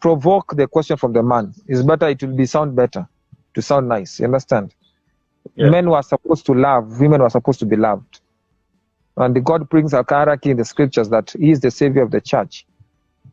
[0.00, 1.54] provoke the question from the man.
[1.66, 3.08] It's better, it will be sound better
[3.54, 4.18] to sound nice.
[4.20, 4.74] You understand?
[5.56, 5.70] Yeah.
[5.70, 8.20] Men were supposed to love, women were supposed to be loved.
[9.16, 12.10] And the God brings a hierarchy in the scriptures that He is the savior of
[12.10, 12.66] the church.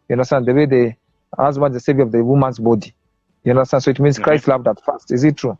[0.10, 0.45] You understand?
[0.45, 0.93] The way the
[1.38, 2.95] husband is the savior of the woman's body.
[3.43, 3.84] You understand?
[3.84, 4.23] So it means Mhm.
[4.23, 5.12] Christ loved at first.
[5.12, 5.58] Is it true?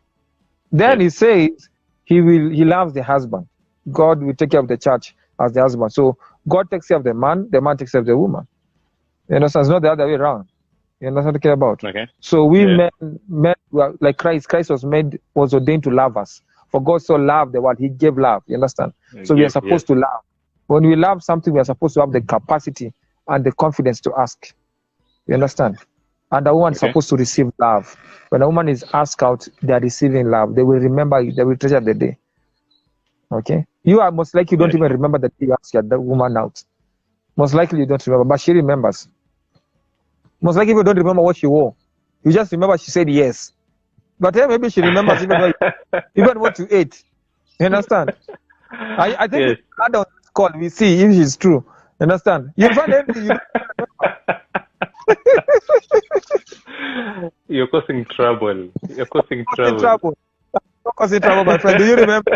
[0.70, 1.04] Then Yeah.
[1.04, 1.68] he says
[2.04, 3.46] he will he loves the husband.
[3.90, 5.92] God will take care of the church as the husband.
[5.92, 6.16] So
[6.48, 8.46] God takes care of the man, the man takes care of the woman.
[9.28, 9.64] You understand?
[9.64, 10.48] It's not the other way around.
[11.00, 11.84] You understand what I'm talking about?
[11.84, 12.08] Okay.
[12.20, 12.76] So we Yeah.
[12.76, 14.48] men, men were like Christ.
[14.48, 16.40] Christ was made, was ordained to love us.
[16.70, 18.42] For God so loved the world, He gave love.
[18.46, 18.92] You understand?
[19.24, 20.20] So we are supposed to love.
[20.68, 22.92] When we love something, we are supposed to have the capacity
[23.28, 24.54] and the confidence to ask.
[25.26, 25.78] You understand?
[26.32, 26.94] And a woman is Okay.
[26.94, 27.96] supposed to receive love.
[28.30, 30.56] When a woman is asked out, they are receiving love.
[30.56, 31.22] They will remember.
[31.30, 32.18] They will treasure the day.
[33.32, 33.66] Okay?
[33.84, 34.74] You are most likely you don't Yeah.
[34.74, 36.62] even remember that you asked the woman out.
[37.36, 39.08] Most likely you don't remember, but she remembers.
[40.42, 41.76] Most likely you don't remember what she wore.
[42.24, 43.52] You just remember she said yes.
[44.20, 45.56] But then maybe she remembers even what,
[46.16, 47.02] even what you ate.
[47.60, 48.14] You understand?
[48.96, 49.56] I, I think Yes.
[49.80, 51.64] had on this call, we see if it's true.
[52.00, 52.50] understand?
[52.56, 53.32] You'll find anything you
[57.48, 58.70] You're causing trouble.
[58.88, 59.78] You're causing trouble.
[59.78, 60.14] trouble.
[60.84, 61.78] Not causing trouble, my friend.
[61.78, 62.26] Do you remember?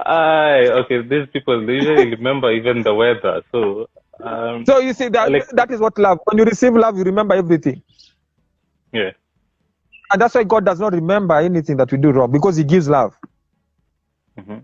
[0.00, 3.42] Aye, okay, these people they usually remember even the weather.
[3.52, 3.88] So,
[4.24, 6.20] um, So you see that Alex- that is what love.
[6.26, 7.82] When you receive love, you remember everything.
[8.92, 9.10] yeah.
[10.12, 12.88] And that's why God does not remember anything that we do wrong because He gives
[12.88, 13.16] love.
[14.38, 14.58] hmm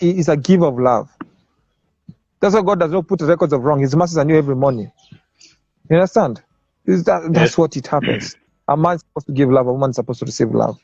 [0.00, 1.08] He is a giver of love.
[2.40, 3.80] That's why God does not put records of wrong.
[3.80, 4.92] His mercies are new every morning.
[5.90, 6.42] You understand?
[6.86, 7.58] Is that that's Yes.
[7.58, 8.36] what it happens.
[8.68, 10.78] A man's supposed to give love, a woman's supposed to receive love.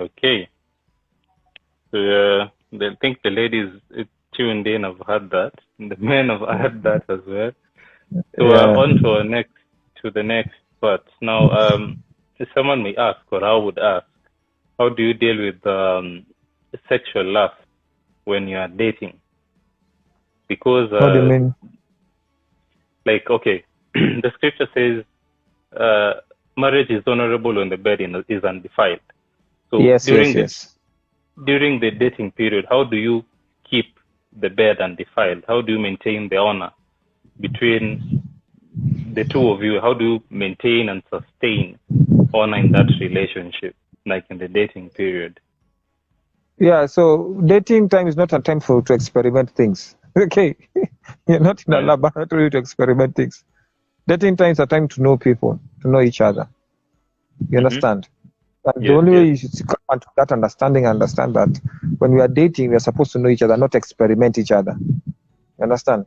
[0.00, 0.48] Okay.
[1.90, 5.52] So, uh, I think the ladies uh, tuned in have heard that.
[5.78, 7.52] The men have heard that as well.
[8.36, 8.54] So Yeah.
[8.54, 9.52] uh, on to our next,
[10.02, 11.02] to the next part.
[11.20, 11.96] Now, um,
[12.54, 14.06] someone may ask, or I would ask,
[14.78, 16.26] how do you deal with um,
[16.88, 17.56] sexual lust
[18.24, 19.20] when you are dating?
[20.48, 21.54] Because, uh, What do you mean?
[23.06, 25.04] like, okay, the scripture says,
[25.78, 26.20] uh,
[26.56, 29.00] marriage is honorable when the bed is undefiled.
[29.70, 30.74] So yes, during yes, the yes.
[31.44, 33.24] during the dating period, how do you
[33.68, 33.98] keep
[34.40, 35.44] the bed undefiled?
[35.46, 36.70] How do you maintain the honor
[37.40, 38.22] between
[39.12, 39.80] the two of you?
[39.80, 41.78] How do you maintain and sustain
[42.34, 43.74] honor in that relationship,
[44.06, 45.38] like in the dating period?
[46.58, 49.94] Yeah, so dating time is not a time for to experiment things.
[50.18, 50.56] Okay,
[51.28, 51.82] you're not in a Yeah.
[51.82, 53.44] laboratory to experiment things.
[54.06, 56.48] Dating time is a time to know people, to know each other.
[57.50, 57.78] You mm-hmm.
[57.78, 58.08] understand?
[58.64, 61.60] And the Yes, only way you should come to that understanding, and understand that
[61.98, 64.76] when we are dating, we are supposed to know each other, not experiment each other.
[64.78, 66.06] You understand?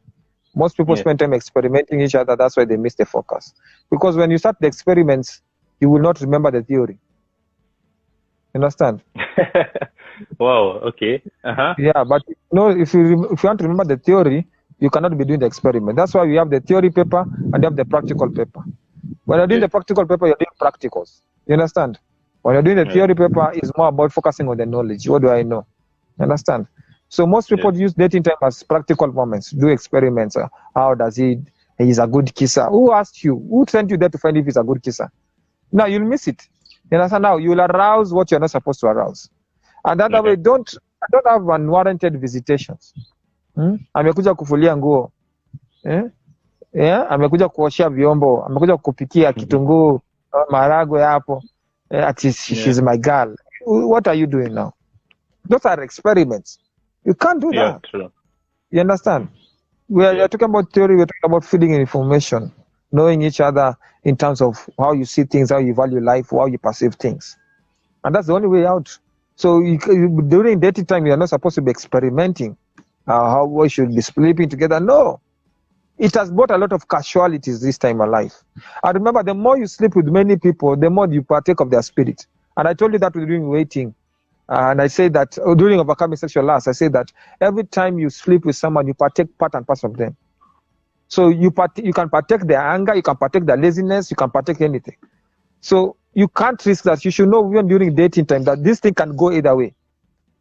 [0.55, 1.05] Most people Yes.
[1.05, 2.35] spend time experimenting each other.
[2.35, 3.53] That's why they miss the focus.
[3.91, 5.41] Because when you start the experiments,
[5.79, 6.99] you will not remember the theory.
[8.53, 9.03] You understand?
[10.39, 10.79] wow.
[10.89, 11.21] Okay.
[11.43, 11.75] Uh huh.
[11.77, 14.47] Yeah, but you know, if you if you want to remember the theory,
[14.79, 15.95] you cannot be doing the experiment.
[15.97, 17.21] That's why we have the theory paper
[17.53, 18.63] and you have the practical paper.
[19.25, 21.21] When you're doing the practical paper, you're doing practicals.
[21.47, 21.99] You understand?
[22.41, 25.07] When you're doing the theory paper, it's more about focusing on the knowledge.
[25.07, 25.65] What do I know?
[26.17, 26.67] You understand?
[27.09, 29.51] So most people use dating time as practical moments.
[29.51, 30.35] Do experiments.
[30.35, 31.39] Uh, how does he?
[31.77, 32.65] He's a good kisser.
[32.65, 33.35] Who asked you?
[33.49, 35.11] Who sent you there to find if he's a good kisser?
[35.71, 36.47] Now you'll miss it.
[36.91, 37.23] You understand?
[37.23, 39.29] Now you'll arouse what you're not supposed to arouse.
[39.85, 40.69] And that way, don't
[41.11, 42.93] don't have unwarranted visitations.
[43.55, 43.75] Hmm?
[43.93, 45.11] Amekuja kufulia nguo
[45.83, 46.03] eh?
[46.73, 47.11] Yeah?
[47.11, 50.01] Amekuja kuoshea vyombo, amekuja kupikia kitunguu, uh,
[50.51, 51.43] maharagwe hapo.
[51.89, 52.35] Eh, ati Yeah.
[52.37, 53.35] she's my girl.
[53.65, 54.71] What are you doing now?
[55.49, 56.59] Those are experiments.
[57.05, 57.73] You can't do Yeah.
[57.73, 57.83] that.
[57.83, 58.11] True.
[58.71, 59.27] You understand?
[59.89, 60.17] We are, Yeah.
[60.17, 62.51] you're talking about theory, we're talking about feeding information,
[62.91, 66.47] knowing each other in terms of how you see things, how you value life, how
[66.47, 67.37] you perceive things.
[68.03, 68.89] And that's the only way out.
[69.41, 72.55] So you, you, during dating time, you're not supposed to be experimenting
[73.07, 74.79] uh, how we should be sleeping together.
[74.79, 75.19] No.
[75.97, 78.43] It has brought a lot of casualties this time of life.
[78.83, 81.81] And remember, the more you sleep with many people, the more you partake of their
[81.81, 82.27] spirit.
[82.55, 83.95] And I told you that during waiting.
[84.47, 88.11] And I say that uh, during overcoming sexual lust, I say that every time you
[88.11, 90.15] sleep with someone, you partake part and parcel of them.
[91.09, 94.29] So you part- you can partake their anger, you can partake their laziness, you can
[94.29, 94.97] partake anything.
[95.61, 97.03] So you can't risk that.
[97.05, 99.73] You should know even during dating time that this thing can go either way.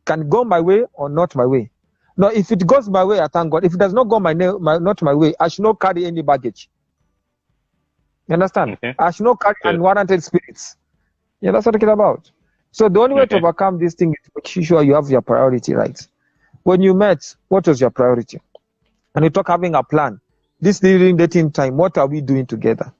[0.04, 1.70] Can go my way or not my way.
[2.16, 3.64] Now, if it goes my way, I thank God.
[3.64, 6.22] If it does not go my, my not my way, I should not carry any
[6.22, 6.68] baggage.
[8.28, 8.72] You understand?
[8.72, 8.94] Okay.
[8.98, 9.74] I should not carry Good.
[9.74, 10.76] unwarranted spirits.
[11.40, 12.30] Yeah, that's what I'm talking about.
[12.72, 15.22] So the only way to overcome this thing is to make sure you have your
[15.22, 15.98] priority right.
[16.62, 18.40] When you met, what was your priority?
[19.14, 20.20] And you talk having a plan.
[20.60, 22.92] This during dating time, what are we doing together?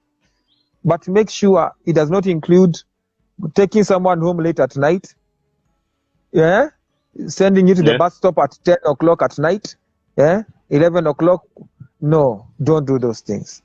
[0.85, 2.77] But make sure it does not include
[3.55, 5.14] taking someone home late at night.
[6.33, 6.69] Yeah,
[7.27, 9.77] sending you to the bus stop at ten o'clock at night.
[10.16, 11.45] Yeah, eleven o'clock.
[12.01, 13.62] No, don't do those things.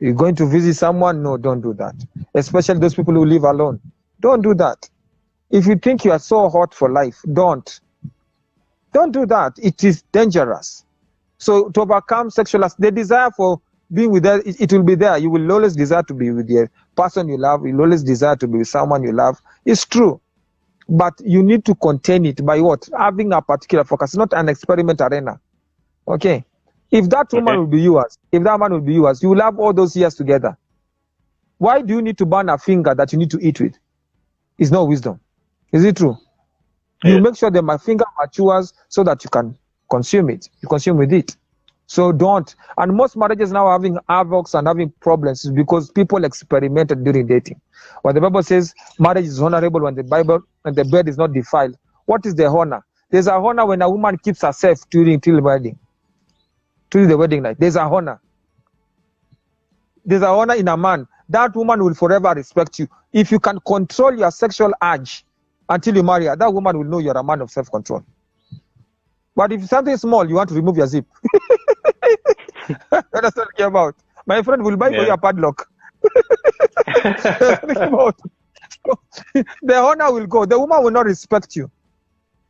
[0.00, 1.22] You're going to visit someone?
[1.22, 1.94] No, don't do that.
[2.34, 3.80] Especially those people who live alone.
[4.20, 4.88] Don't do that.
[5.50, 7.80] If you think you are so hot for life, don't.
[8.92, 9.52] Don't do that.
[9.62, 10.84] It is dangerous.
[11.38, 13.60] So to overcome sexual the desire for
[13.92, 15.18] being with them, it, it will be there.
[15.18, 17.66] You will always desire to be with the person you love.
[17.66, 19.38] You will always desire to be with someone you love.
[19.64, 20.20] It's true.
[20.88, 22.88] But you need to contain it by what?
[22.98, 25.40] Having a particular focus, not an experiment arena.
[26.08, 26.44] Okay.
[26.90, 27.58] If that woman Okay.
[27.58, 30.14] will be yours, if that man will be yours, you will have all those years
[30.14, 30.56] together.
[31.58, 33.74] Why do you need to burn a finger that you need to eat with?
[34.58, 35.20] It's not wisdom.
[35.72, 36.16] Is it true?
[37.04, 39.56] You make sure that my finger matures so that you can
[39.90, 40.48] consume it.
[40.62, 41.36] You consume with it.
[41.90, 42.54] So don't.
[42.78, 47.60] And most marriages now are having havocs and having problems because people experimented during dating.
[48.02, 51.32] When the Bible says marriage is honorable when the Bible when the bed is not
[51.32, 52.86] defiled, what is the honor?
[53.10, 55.80] There's a honor when a woman keeps herself during till wedding,
[56.92, 57.56] till the wedding night.
[57.58, 58.20] There's a honor.
[60.04, 61.08] There's a honor in a man.
[61.28, 62.86] That woman will forever respect you.
[63.12, 65.24] If you can control your sexual urge
[65.68, 68.04] until you marry her, that woman will know you're a man of self-control.
[69.34, 71.06] But if something small, you want to remove your zip.
[73.12, 73.96] That's what I'm about.
[74.26, 75.68] My friend will buy for you a padlock.
[77.66, 78.32] Think about it.
[79.62, 80.46] The honor will go.
[80.46, 81.70] The woman will not respect you.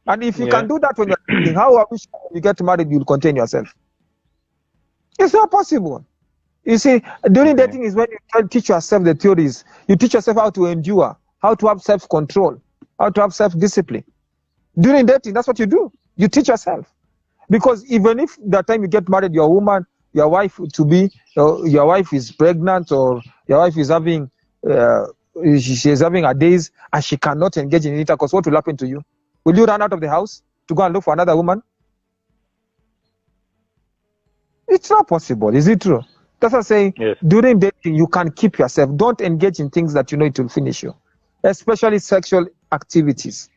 [0.07, 0.49] And if you Yeah.
[0.49, 2.03] can do that when you're dating, how I wish
[2.35, 3.75] you get married, you'll contain yourself.
[5.19, 6.07] It's not possible.
[6.65, 7.03] You see,
[7.33, 7.57] during Okay.
[7.57, 9.65] dating is when you try to teach yourself the theories.
[9.89, 12.61] You teach yourself how to endure, how to have self control,
[13.01, 14.05] how to have self discipline.
[14.79, 15.93] During dating, that's what you do.
[16.17, 16.93] You teach yourself.
[17.51, 21.67] Because even if the time you get married, your woman, your wife to be, your,
[21.67, 24.31] your wife is pregnant or your wife is having,
[24.69, 25.07] uh,
[25.43, 28.77] she, she is having her days and she cannot engage in intercourse, what will happen
[28.77, 29.03] to you?
[29.45, 31.63] Will you run out of the house to go and look for another woman?
[34.69, 35.55] It's not possible.
[35.55, 36.03] Is it true?
[36.39, 36.95] That's what I'm saying.
[36.97, 37.17] Yes.
[37.27, 38.97] During dating, you can keep yourself.
[38.97, 40.95] Don't engage in things that you know it will finish you,
[41.45, 43.51] especially sexual activities.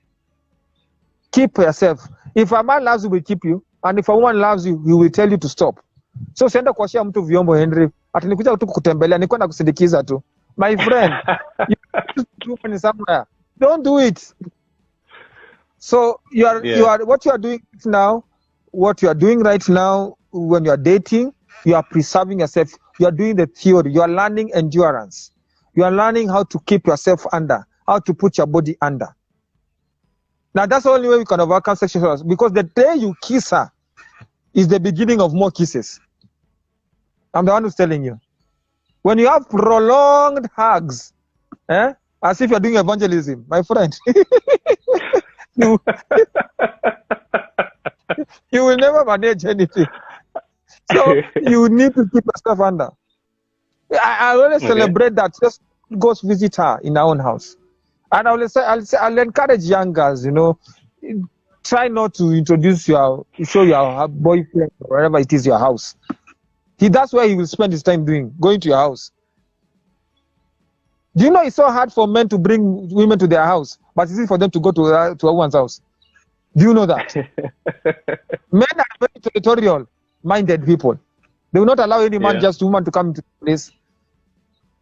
[1.32, 2.08] Keep yourself.
[2.36, 4.94] If a man loves you, will keep you, and if a woman loves you, he
[4.94, 5.84] will tell you to stop.
[6.34, 10.22] So usiende kuashia mtu vyombo Henry, ati nikuja tu kukutembelea, niko na kusindikiza tu.
[10.58, 11.14] My friend,
[12.48, 13.26] you do somewhere.
[13.60, 14.34] Don't do it.
[15.78, 18.24] So you are you are what you are doing now,
[18.72, 21.34] what you are doing right now when you are dating,
[21.66, 22.72] you are preserving yourself.
[23.00, 23.92] You are doing the theory.
[23.92, 25.32] You are learning endurance.
[25.76, 29.08] You are learning how to keep yourself under, how to put your body under.
[30.56, 33.50] Now that's the only way we can overcome sexual harassment because the day you kiss
[33.50, 33.72] her
[34.54, 36.00] is the beginning of more kisses.
[37.34, 38.20] I'm the one who's telling you.
[39.04, 41.14] When you have prolonged hugs,
[41.70, 43.94] eh, as if you're doing evangelism, my friend,
[45.56, 45.80] you,
[48.52, 49.88] you will never manage anything.
[50.86, 52.90] So you need to keep yourself under.
[53.94, 54.66] I, I always Okay.
[54.66, 55.34] celebrate that.
[55.42, 55.62] Just
[56.00, 57.58] go visit her in her own house.
[58.12, 60.60] And I'll say, I'll say, I'll encourage young girls, you know,
[61.64, 65.96] try not to introduce your, show your boyfriend or wherever it is your house.
[66.78, 69.12] He, that's where he will spend his time doing, going to your house.
[71.16, 74.04] Do you know it's so hard for men to bring women to their house, but
[74.04, 75.80] it's easy for them to go to uh, to a woman's house?
[76.58, 77.16] Do you know that?
[78.52, 79.88] Men are very territorial
[80.24, 81.00] minded people.
[81.52, 82.42] They will not allow any man Yeah.
[82.42, 83.72] just woman to come into place.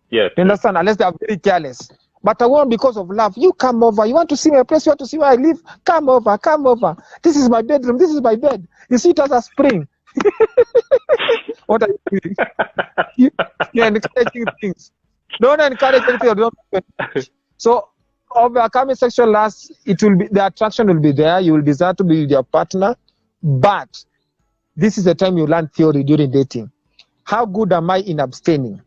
[0.09, 0.31] yes.
[0.37, 0.77] You understand?
[0.77, 1.89] Unless they are very careless.
[2.23, 4.05] But a woman, because of love, you come over.
[4.05, 4.85] You want to see my place.
[4.85, 5.61] You want to see where I live.
[5.85, 6.37] Come over.
[6.37, 6.95] Come over.
[7.23, 7.97] This is my bedroom.
[7.97, 8.67] This is my bed.
[8.89, 9.87] You see it as a spring.
[11.65, 12.35] what are you doing?
[13.17, 13.31] You,
[13.73, 14.91] you're encouraging things.
[15.39, 16.35] Don't encourage anything.
[16.35, 16.53] Don't
[17.57, 17.89] so
[18.35, 21.39] overcoming sexual lust, it will be the attraction will be there.
[21.39, 22.95] You will desire to be with your partner,
[23.41, 24.03] but
[24.75, 26.71] this is the time you learn theory during dating.
[27.23, 28.81] How good am I in abstaining?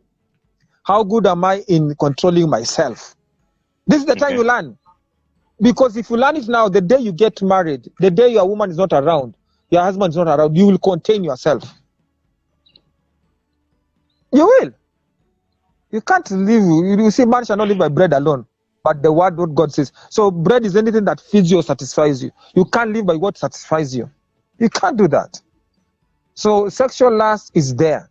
[0.85, 3.15] How good am I in controlling myself?
[3.87, 4.39] This is the time Okay.
[4.39, 4.79] you learn.
[5.61, 8.71] Because if you learn it now, the day you get married, the day your woman
[8.71, 9.37] is not around,
[9.71, 11.65] your husband is not around, you will contain yourself.
[14.33, 14.73] You will.
[15.93, 17.01] You can't live.
[17.01, 18.47] You see, man shall not live by bread alone,
[18.83, 19.93] but the word what God says.
[20.11, 22.33] So bread is anything that feeds you or satisfies you.
[22.55, 24.11] You can't live by what satisfies you.
[24.59, 25.41] You can't do that.
[26.35, 28.11] So sexual lust is there.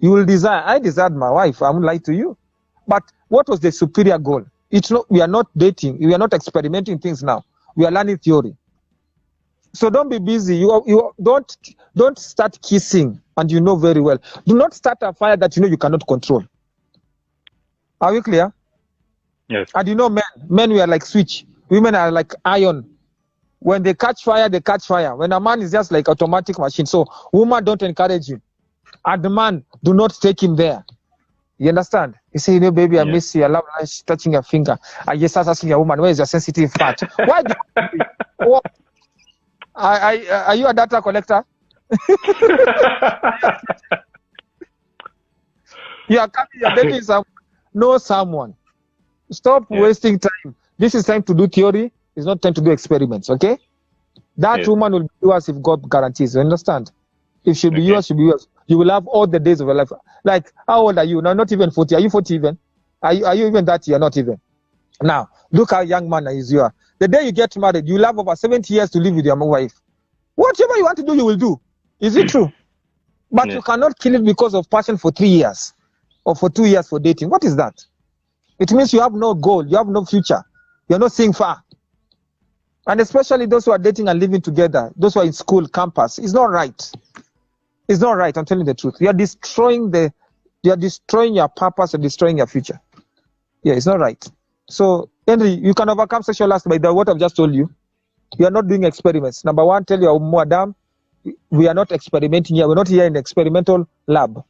[0.00, 0.62] You will desire.
[0.64, 1.62] I desired my wife.
[1.62, 2.38] I won't lie to you.
[2.86, 4.44] But what was the superior goal?
[4.70, 5.10] It's not.
[5.10, 5.98] We are not dating.
[5.98, 7.44] We are not experimenting things now.
[7.76, 8.56] We are learning theory.
[9.72, 10.56] So don't be busy.
[10.56, 11.56] You are- you don't
[11.96, 14.18] don't start kissing, and you know very well.
[14.46, 16.44] Do not start a fire that you know you cannot control.
[18.00, 18.52] Are we clear?
[19.48, 19.70] Yes.
[19.74, 21.46] And you know, men, men we are like switch.
[21.70, 22.88] Women are like iron.
[23.60, 25.16] When they catch fire, they catch fire.
[25.16, 26.86] When a man is just like automatic machine.
[26.86, 28.42] So woman don't encourage him.
[29.04, 30.84] And the man, do not take him there.
[31.58, 32.14] You understand?
[32.32, 33.14] You say, you know, baby, I Yeah.
[33.14, 33.44] miss you.
[33.44, 34.78] I love nice touching your finger.
[35.06, 37.02] I just start asking your woman, where is your sensitive part?
[37.24, 37.54] Why do
[37.92, 38.04] you
[38.38, 38.64] what?
[39.74, 40.16] Are, are,
[40.48, 41.44] are you a data collector?
[46.08, 47.24] You are coming, you're dating someone.
[47.74, 48.56] Know someone.
[49.32, 49.88] Stop Yeah.
[49.88, 50.56] wasting time.
[50.78, 51.92] This is time to do theory.
[52.16, 53.30] It's not time to do experiments.
[53.30, 53.58] Okay?
[54.36, 54.68] That Yes.
[54.68, 56.34] woman will be yours if God guarantees.
[56.34, 56.92] You understand?
[57.44, 57.84] If she'll be Okay.
[57.84, 58.48] yours, she'll be yours.
[58.68, 59.90] You will have all the days of your life.
[60.24, 61.20] Like, how old are you?
[61.22, 61.94] No, not even 40.
[61.96, 62.58] Are you 40 even?
[63.02, 63.98] Are you, are you even that year?
[63.98, 64.38] Not even.
[65.02, 66.74] Now, look how young man is you are.
[66.98, 69.72] The day you get married, you'll have over 70 years to live with your wife.
[70.34, 71.60] Whatever you want to do, you will do.
[72.00, 72.52] Is it true?
[73.30, 73.56] But Yes.
[73.56, 75.74] you cannot kill it because of passion for three years
[76.24, 77.28] or for two years for dating.
[77.28, 77.74] What is that?
[78.58, 80.42] It means you have no goal, you have no future,
[80.88, 81.62] you're not seeing far.
[82.86, 86.18] And especially those who are dating and living together, those who are in school, campus,
[86.18, 86.90] it's not right.
[87.88, 88.36] It's not right.
[88.36, 88.96] I'm telling the truth.
[89.00, 90.12] You are destroying the,
[90.62, 92.78] you are destroying your purpose and destroying your future.
[93.62, 94.22] Yeah, it's not right.
[94.68, 97.70] So, Henry, you can overcome sexual lust by the what I've just told you.
[98.38, 99.44] You are not doing experiments.
[99.44, 100.74] Number one, tell your madam,
[101.50, 102.68] we are not experimenting here.
[102.68, 104.42] We're not here in experimental lab.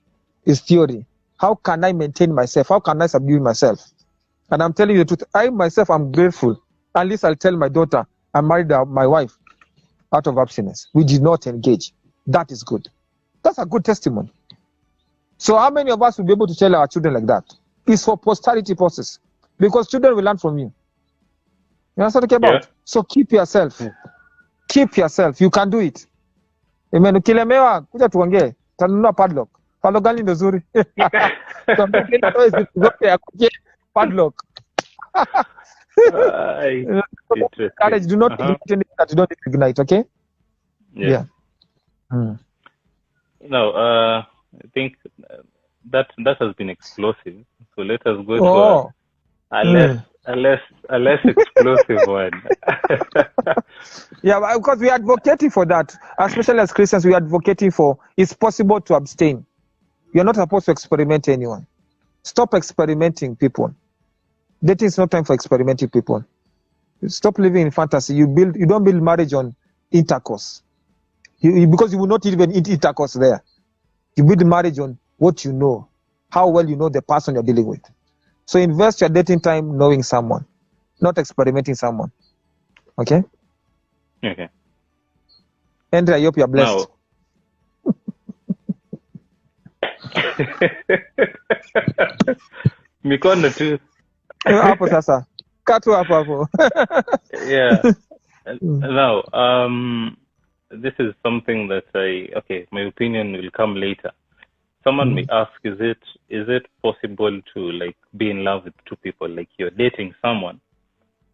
[0.45, 1.07] It's theory.
[1.39, 2.69] How can I maintain myself?
[2.69, 3.81] How can I subdue myself?
[4.51, 5.29] And I'm telling you the truth.
[5.35, 6.61] I myself am grateful.
[6.95, 9.39] At least I'll tell my daughter I married my wife
[10.13, 10.89] out of abstinence.
[10.95, 11.93] We did not engage.
[12.27, 12.89] That is good.
[13.49, 14.31] That's a good testimony.
[15.39, 17.45] So how many of us will be able to tell our children like that?
[17.87, 19.21] It's for posterity purposes.
[19.59, 20.67] Because children will learn from you.
[20.67, 20.73] You
[21.97, 22.63] know what I'm talking about?
[22.65, 22.69] Yeah.
[22.85, 23.81] So keep yourself.
[23.81, 23.89] Yeah.
[24.69, 25.41] Keep yourself.
[25.41, 26.07] You can do it.
[26.95, 27.17] Amen.
[27.17, 28.55] Ukilemewa, kuja tuongee.
[28.77, 29.49] Tanunua padlock.
[29.83, 30.63] Padlock gani ndo zuri?
[31.77, 33.51] Tuambie kila toys zote akuje
[33.95, 34.45] padlock.
[37.81, 38.57] Courage, do not Uh-huh.
[38.67, 40.05] ignite that you don't ignite, okay?
[40.95, 41.25] Yeah.
[42.13, 42.39] Mm.
[43.41, 44.97] No, uh, I think
[45.91, 47.45] that that has been explosive.
[47.77, 48.93] So let us go to Oh,
[49.53, 49.93] a, a less
[50.27, 50.61] a less
[50.91, 52.43] a less explosive one.
[54.23, 58.33] yeah, because we are advocating for that, especially as Christians, we are advocating for it's
[58.35, 59.47] possible to abstain.
[60.13, 61.67] You're not supposed to experiment anyone.
[62.25, 63.75] Stop experimenting people.
[64.65, 66.25] Dating is not time for experimenting people.
[67.07, 68.15] Stop living in fantasy.
[68.15, 69.55] You build you don't build marriage on
[69.93, 70.63] intercourse.
[71.41, 73.43] You, you- because you will not even eat intercourse there.
[74.17, 75.89] You build marriage on what you know,
[76.31, 77.81] how well you know the person you're dealing with.
[78.47, 80.47] So invest your dating time knowing someone,
[81.01, 82.11] not experimenting someone.
[82.99, 83.23] Okay?
[84.25, 84.49] okay.
[85.93, 86.79] Andrew, I hope you're blessed.
[86.79, 86.87] Now.
[93.05, 93.79] Mikono tu.
[94.45, 95.27] hapo sasa
[95.65, 96.49] katu hapo hapo
[97.49, 97.83] yeah.
[98.81, 100.17] Now, um,
[100.71, 102.67] this is something that I okay.
[102.73, 104.13] My opinion will come later.
[104.85, 105.99] Someone may ask, is it
[106.29, 109.29] is it possible to like be in love with two people?
[109.29, 110.61] Like you're dating someone,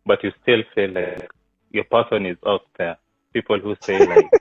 [0.06, 1.28] but you still feel like
[1.70, 2.96] your person is out there.
[3.32, 4.32] People who say like,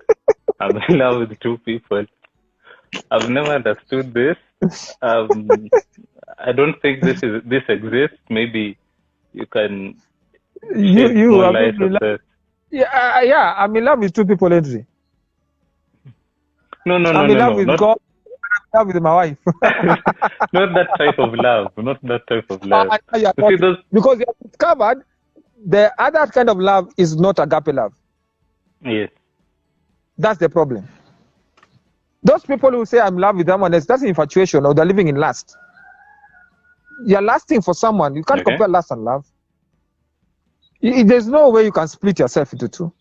[0.59, 2.05] I'm in love with two people.
[3.11, 4.37] I've never understood this.
[5.01, 5.69] Um,
[6.39, 8.19] I don't think this is this exists.
[8.29, 8.77] Maybe
[9.33, 9.95] you can
[10.73, 12.17] you you I
[12.73, 12.93] light mean, on this.
[12.93, 14.85] yeah, uh, yeah i'm in love with two people Andrew.
[16.85, 17.61] No, no, no, i'm no, in love no.
[17.61, 19.37] with Not, god i'm in love with my wife
[20.53, 21.71] not that type of love.
[21.77, 22.95] Not that type of love.
[23.13, 23.77] I- yeah, those?
[23.93, 25.03] because you have discovered
[25.65, 27.93] the other kind of love is not agape love
[28.83, 29.09] Yes.
[30.17, 30.87] that's the problem
[32.23, 35.07] those people who say i'm in love with someone else that's infatuation or they're living
[35.09, 35.57] in lust
[37.05, 38.45] you're lasting for someone you can't Okay.
[38.45, 39.25] compare lust and love
[40.83, 42.93] there's no way you can split yourself into two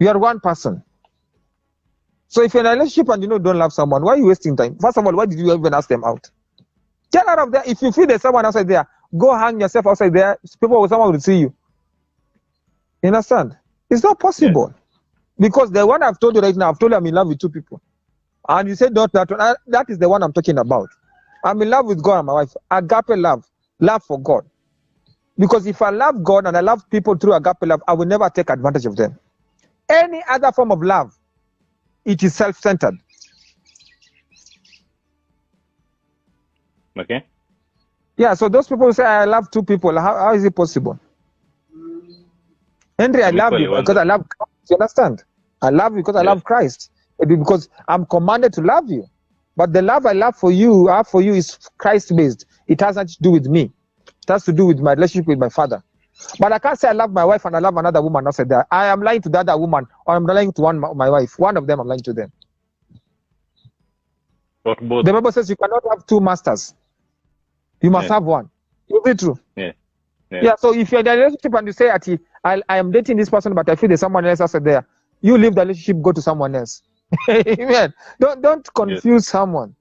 [0.00, 0.82] you are one person
[2.28, 4.26] so if you're in a relationship and you know don't love someone why are you
[4.26, 6.30] wasting time first of all why did you even ask them out
[7.12, 8.88] get out of there if you feel there's someone outside there
[9.18, 11.54] go hang yourself outside there people someone will see you
[13.02, 13.56] you understand
[13.90, 14.74] it's not possible
[15.38, 17.38] because the one I've told you right now, I've told you I'm in love with
[17.38, 17.82] two people.
[18.48, 19.56] And you said not that one.
[19.68, 20.88] That is the one I'm talking about.
[21.44, 22.54] I'm in love with God and my wife.
[22.70, 23.44] Agape love.
[23.80, 24.44] Love for God.
[25.38, 28.30] Because if I love God and I love people through agape love, I will never
[28.30, 29.18] take advantage of them.
[29.88, 31.12] Any other form of love,
[32.04, 32.94] it is self centered.
[36.98, 37.26] Okay.
[38.16, 40.98] Yeah, so those people who say I love two people, how, how is it possible?
[42.98, 44.52] Henry, I love you you because I love Christ.
[44.70, 45.24] You understand?
[45.62, 46.90] I love you because I love Christ.
[47.20, 49.06] Maybe because I'm commanded to love you.
[49.56, 52.46] But the love I love for you, I have for you is Christ based.
[52.68, 53.72] It has nothing to do with me.
[54.28, 55.82] It has to do with my relationship with my father.
[56.40, 58.66] But I can't say I love my wife and I love another woman outside there.
[58.70, 61.38] I am lying to the other woman or I'm lying to one my wife.
[61.38, 62.32] One of them I'm lying to them.
[64.64, 65.04] But both.
[65.04, 66.74] The Bible says you cannot have two masters.
[67.80, 68.14] You must Yeah.
[68.14, 68.50] have one.
[68.88, 69.38] Is it true?
[69.54, 69.72] Yeah.
[70.30, 70.40] Yeah.
[70.42, 70.54] Yeah.
[70.58, 73.30] So if you're in a relationship and you say, Ati, I, I am dating this
[73.30, 74.86] person, but I feel there's someone else outside there,
[75.20, 76.82] you leave the relationship, go to someone else.
[77.28, 77.94] Amen.
[78.18, 79.76] Don't don't confuse someone.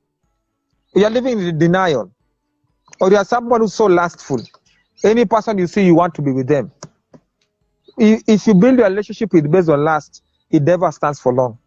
[0.94, 2.12] You're living in denial.
[3.00, 4.42] Or you are someone who's so lustful.
[5.04, 6.72] Any person you see, you want to be with them.
[7.98, 11.58] If you build your relationship with based on lust, it never stands for long.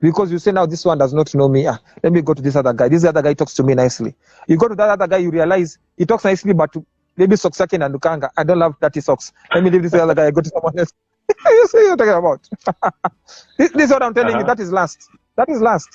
[0.00, 1.66] Because you say now this one does not know me.
[1.66, 2.88] Ah, let me go to this other guy.
[2.88, 4.14] This other guy talks to me nicely.
[4.46, 6.74] You go to that other guy, you realize he talks nicely, but
[7.16, 8.28] maybe Soksaki and Lukanga.
[8.36, 9.32] I don't love dirty socks.
[9.54, 10.26] Let me leave this other guy.
[10.26, 10.92] I go to someone else.
[11.46, 12.92] you see what I'm talking about?
[13.58, 14.36] this, this is what I'm telling you.
[14.36, 14.54] Uh-huh.
[14.54, 15.08] That is last.
[15.36, 15.88] That is last.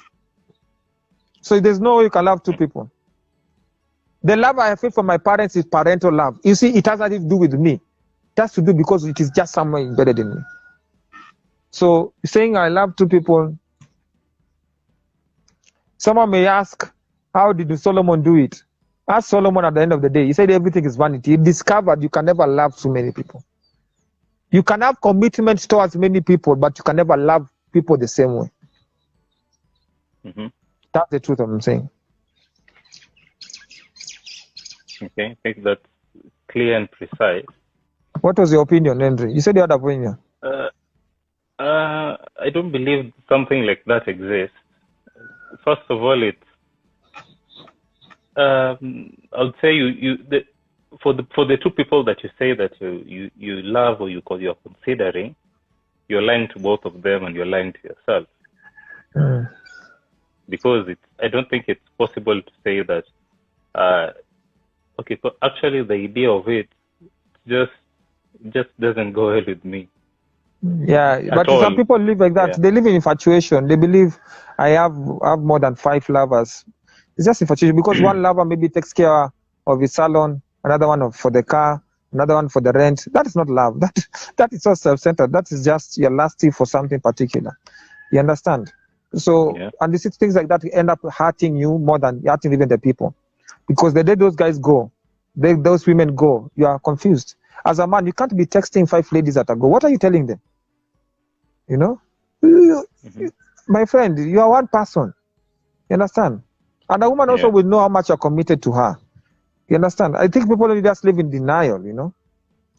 [1.42, 2.92] So there's no way you can love two people.
[4.24, 6.40] The love I feel for my parents is parental love.
[6.44, 7.74] You see, it has nothing to do with me.
[7.74, 10.42] It has to do because it is just somewhere embedded in me.
[11.72, 13.58] So saying I love two people,
[16.00, 16.92] someone may ask,
[17.34, 18.64] how did Solomon do it?
[19.10, 20.28] Ask Solomon at the end of the day.
[20.28, 21.32] He said everything is vanity.
[21.32, 23.44] He discovered you can never love so many people.
[24.52, 28.36] You can have commitment towards many people, but you can never love people the same
[28.36, 28.52] way.
[30.26, 30.48] hmm
[30.94, 31.90] That's the truth I'm saying.
[35.02, 35.82] Okay, I think that's
[36.50, 37.46] clear and precise.
[38.22, 39.34] What was your opinion, Henry?
[39.34, 40.18] You said you had a opinion.
[40.44, 40.70] Uh,
[41.60, 44.56] uh, I don't believe something like that exists.
[45.64, 46.38] First of all, it's
[48.36, 50.46] um, I'll say you you the,
[51.02, 54.10] for the for the two people that you say that you you, you love or
[54.10, 55.36] you call you're considering,
[56.08, 58.28] you're lying to both of them and you're lying to yourself
[59.16, 59.50] Mm.
[60.48, 63.04] because it's I don't think it's possible to say that.
[63.76, 64.12] Uh,
[65.02, 66.68] okay, so actually the idea of it
[67.48, 67.72] just
[68.56, 69.90] just doesn't go well with me.
[70.86, 72.54] Yeah, At but some people live like that.
[72.54, 72.58] Yeah.
[72.58, 73.68] They live in infatuation.
[73.68, 74.18] They believe
[74.60, 76.66] I have have more than five lovers.
[77.18, 79.32] It's just infatuation because one lover maybe takes care
[79.68, 81.82] of his salon, another one of- for the car,
[82.14, 83.08] another one for the rent.
[83.12, 83.80] That is not love.
[83.80, 83.96] That
[84.38, 85.32] that is not self-centered.
[85.32, 87.58] That is just you're lusty for something particular.
[88.12, 88.72] You understand?
[89.16, 89.72] So Yeah.
[89.82, 93.16] and these things like that end up hurting you more than hurting even the people,
[93.68, 94.92] because the day those guys go,
[95.36, 97.36] they, those women go, you are confused.
[97.66, 99.68] As a man, you can't be texting five ladies at a go.
[99.68, 100.42] What are you telling them?
[101.68, 102.02] You know,
[102.44, 103.32] Mhm.
[103.68, 105.14] my friend, you are one person.
[105.90, 106.44] You understand?
[106.90, 107.52] And a woman also Yeah.
[107.52, 108.98] will know how much you're committed to her.
[109.70, 110.18] You understand?
[110.18, 112.14] I think people just live in denial, you know.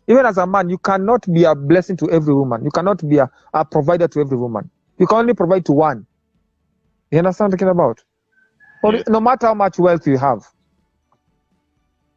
[0.09, 2.65] Even as a man, you cannot be a blessing to every woman.
[2.65, 4.71] You cannot be a, a provider to every woman.
[4.99, 6.07] You can only provide to one.
[7.11, 8.05] You understand what I'm talking about?
[8.85, 9.05] Yes.
[9.09, 10.47] No matter how much wealth you have,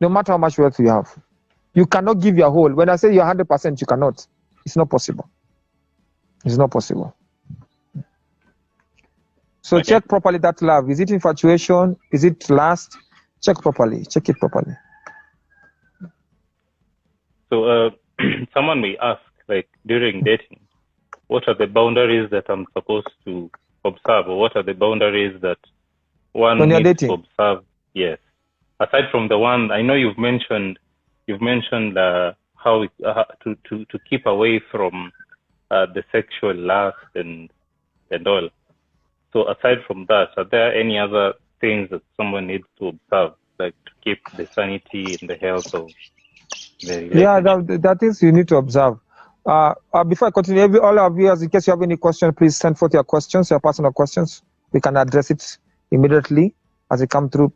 [0.02, 1.16] no matter how much wealth you have,
[1.74, 2.74] you cannot give your whole.
[2.74, 4.26] When I say you're 100%, you cannot.
[4.66, 5.30] It's not possible.
[6.46, 7.16] It's not possible.
[9.62, 9.82] So Okay.
[9.82, 10.90] check properly that love.
[10.90, 11.98] Is it infatuation?
[12.12, 12.98] Is it lust?
[13.42, 14.06] Check properly.
[14.06, 14.76] Check it properly.
[17.52, 17.90] So uh,
[18.54, 20.62] someone may ask, like during dating,
[21.28, 23.52] what are the boundaries that I'm supposed to
[23.86, 25.58] observe, or what are the boundaries that
[26.34, 27.66] one When needs to observe?
[27.94, 28.20] Yes.
[28.80, 30.80] Aside from the one, I know you've mentioned,
[31.28, 35.12] you've mentioned uh, how it, uh, to to to keep away from
[35.72, 37.50] uh, the sexual lust and
[38.12, 38.50] and all.
[39.32, 43.76] So aside from that, are there any other things that someone needs to observe, like
[43.86, 45.90] to keep the sanity and the health of
[46.82, 48.98] the Yeah, that, that is you need to observe.
[49.46, 52.34] Uh, uh, before I continue, every, all our viewers, in case you have any question,
[52.34, 54.42] please send forth your questions, your personal questions.
[54.72, 55.58] We can address it
[55.92, 56.54] immediately
[56.92, 57.54] as they come through.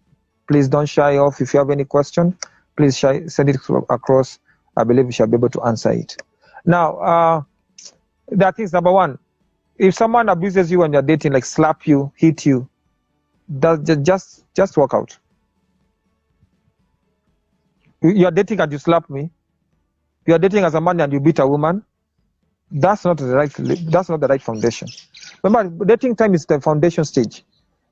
[0.49, 1.41] Please don't shy off.
[1.41, 2.37] If you have any question,
[2.77, 3.57] please shy, send it
[3.91, 4.39] across.
[4.77, 6.17] I believe we shall be able to answer it.
[6.65, 7.43] Now, uh,
[8.29, 9.19] that is number one.
[9.77, 12.69] If someone abuses you when you're dating, like slap you, hit you,
[13.49, 15.17] that, ju- just just walk out.
[18.03, 19.31] You- You're dating and you slap me
[20.27, 21.83] you are dating as a man and you beat a woman,
[22.71, 23.51] that's not the right
[23.91, 24.87] that's not the right foundation.
[25.43, 27.43] Remember, dating time is the foundation stage.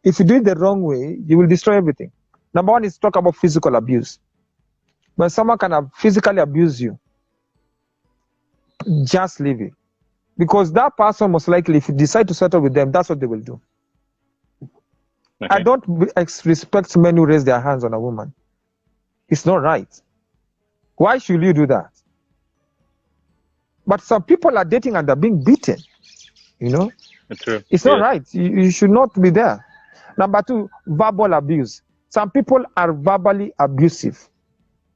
[0.03, 2.11] If you do it the wrong way, you will destroy everything.
[2.53, 4.19] Number one is talk about physical abuse.
[5.15, 6.99] When someone can physically abuse you,
[9.03, 9.73] just leave it.
[10.37, 13.25] Because that person most likely, if you decide to settle with them, that's what they
[13.25, 13.59] will do.
[15.49, 15.83] I don't
[16.45, 18.33] respect men who raise their hands on a woman.
[19.29, 19.89] It's not right.
[20.95, 21.91] Why should you do that?
[23.85, 25.77] But some people are dating and they're being beaten.
[26.59, 26.91] You know,
[27.39, 27.63] True.
[27.69, 28.01] it's not Yes.
[28.01, 28.33] right.
[28.33, 29.63] You, you should not be there.
[30.17, 31.81] Number two, verbal abuse.
[32.09, 34.29] Some people are verbally abusive.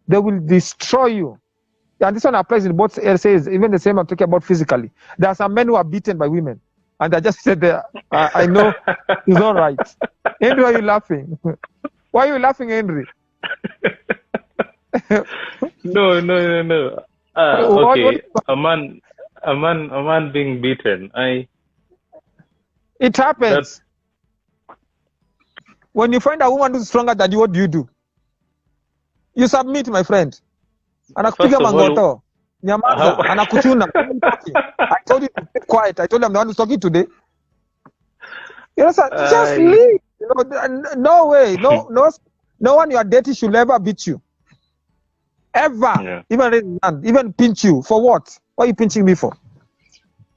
[0.07, 1.37] They will destroy you.
[1.99, 4.91] And this one applies in both says even the same I'm talking about physically.
[5.17, 6.59] There are some men who are beaten by women,
[6.99, 7.83] and I just said there.
[8.11, 8.73] I, I know
[9.27, 9.77] it's not right.
[10.41, 11.37] Henry, why are you laughing?
[12.11, 13.05] why are you laughing, Henry?
[15.83, 17.03] no, no, no, no.
[17.35, 18.99] Uh, okay, a man,
[19.43, 21.11] a man, a man being beaten.
[21.15, 21.47] I
[22.99, 23.81] It happens.
[25.93, 27.89] When you find a woman who's stronger than you, what do you do?
[29.35, 30.39] You submit, my friend.
[31.15, 32.21] Anakupiga First of all- mangoto.
[32.63, 33.17] Nyamaza.
[33.17, 33.89] Anakuchuna.
[34.79, 35.99] I told you to keep quiet.
[35.99, 37.05] I told you I'm the one who's talking today.
[38.77, 39.57] You know, sir, just Aye.
[39.57, 39.99] leave.
[40.19, 41.57] Th- no way.
[41.59, 42.09] No, no,
[42.59, 44.21] no one you are dating should ever beat you.
[45.53, 45.93] Ever.
[46.01, 46.21] Yeah.
[46.29, 47.81] Even raise his hand, even pinch you.
[47.81, 48.37] For what?
[48.55, 49.35] What are you pinching me for?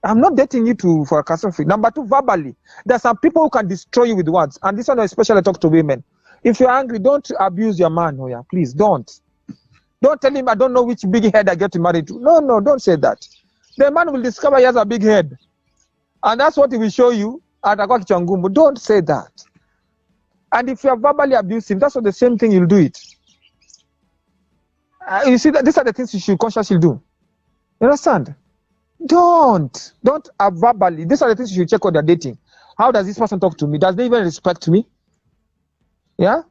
[0.05, 1.65] I'm not dating you to for a catastrophe.
[1.65, 2.55] Number two, verbally.
[2.85, 4.59] There are some people who can destroy you with words.
[4.63, 6.05] And this one I especially talk to women.
[6.43, 8.21] If you're angry, don't abuse your man.
[8.29, 9.11] Yeah, please don't.
[10.03, 12.21] Don't tell him I don't know which big head I get married to.
[12.21, 13.27] No, no, don't say that.
[13.79, 15.37] The man will discover he has a big head.
[16.23, 18.53] And that's what he will show you at Akwaki Changumu.
[18.53, 19.31] Don't say that.
[20.53, 22.99] And if you are verbally abusive, that's what the same thing you'll do it.
[25.07, 27.01] Uh, you see that these are the things you should consciously do.
[27.81, 28.35] You understand?
[29.07, 29.93] Don't.
[30.03, 31.05] Don't verbally.
[31.05, 32.39] These are the things you should check on you're dating.
[32.79, 33.79] How does this person talk to me?
[33.79, 34.87] Does they even respect me?
[36.19, 36.43] Yeah?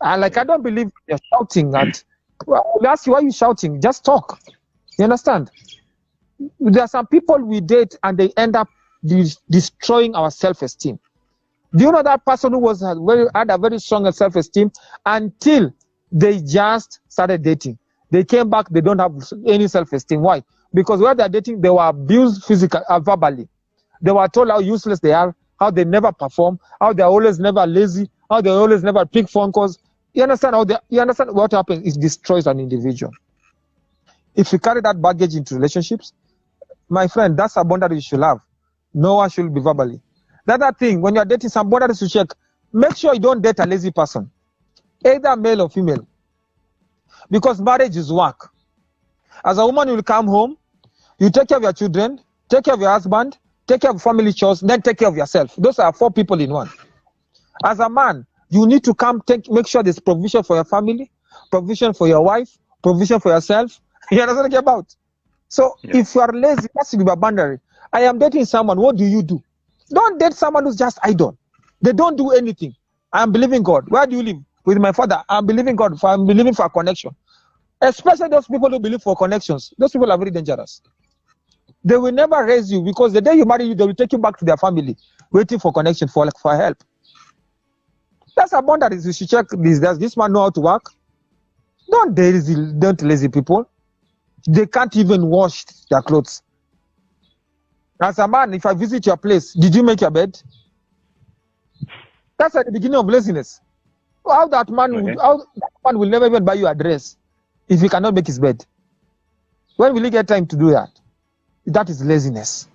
[0.00, 2.02] And like I don't believe you're shouting at
[2.46, 3.80] well, we ask you why you shouting.
[3.80, 4.38] Just talk.
[4.98, 5.50] You understand?
[6.60, 8.68] There are some people we date and they end up
[9.04, 10.98] de- destroying our self-esteem.
[11.74, 14.70] Do you know that person who was very had a very strong self-esteem
[15.04, 15.72] until
[16.12, 17.78] they just started dating?
[18.10, 19.14] They came back, they don't have
[19.46, 20.20] any self-esteem.
[20.22, 20.42] Why?
[20.72, 23.48] Because while they're dating, they were abused physically, uh, verbally.
[24.00, 27.66] They were told how useless they are, how they never perform, how they're always never
[27.66, 29.78] lazy, how they always never pick phone calls.
[30.12, 31.86] You understand how they, you understand what happens?
[31.86, 33.12] It destroys an individual.
[34.34, 36.12] If you carry that baggage into relationships,
[36.88, 38.38] my friend, that's a boundary you should have.
[38.94, 40.00] No one should be verbally.
[40.46, 42.28] The other thing, when you're dating some boundaries to check,
[42.72, 44.30] make sure you don't date a lazy person,
[45.04, 46.06] either male or female.
[47.30, 48.50] Because marriage is work.
[49.44, 50.56] As a woman, you will come home,
[51.18, 54.32] you take care of your children, take care of your husband, take care of family
[54.32, 55.54] chores, then take care of yourself.
[55.58, 56.70] Those are four people in one.
[57.64, 61.10] As a man, you need to come take make sure there's provision for your family,
[61.50, 63.80] provision for your wife, provision for yourself.
[64.10, 64.96] You understand what I'm about?
[65.48, 66.00] So Yeah.
[66.00, 67.58] if you are lazy, that's your boundary.
[67.92, 68.78] I am dating someone.
[68.80, 69.42] What do you do?
[69.90, 71.38] Don't date someone who's just idle.
[71.82, 72.74] They don't do anything.
[73.12, 73.84] I'm believing God.
[73.88, 74.36] Where do you live?
[74.66, 75.22] With my father.
[75.28, 75.98] I'm believing God.
[76.00, 77.16] For, I'm believing for a connection.
[77.80, 79.72] Especially those people who believe for connections.
[79.78, 80.82] Those people are very dangerous.
[81.88, 84.18] They will never raise you because the day you marry you, they will take you
[84.18, 84.94] back to their family,
[85.32, 86.76] waiting for connection for for help.
[88.36, 89.06] That's a boundaries.
[89.06, 89.80] You should check this.
[89.80, 90.82] Does this man know how to work?
[91.90, 93.70] Don't lazy, don't lazy people.
[94.46, 96.42] They can't even wash their clothes.
[98.02, 100.38] As a man, if I visit your place, did you make your bed?
[102.38, 103.62] That's at the beginning of laziness.
[104.26, 105.16] How that man, Okay.
[105.22, 107.16] how that man will never even buy you a dress
[107.66, 108.66] if he cannot make his bed.
[109.76, 110.90] When will he get time to do that?
[111.68, 112.68] That is laziness.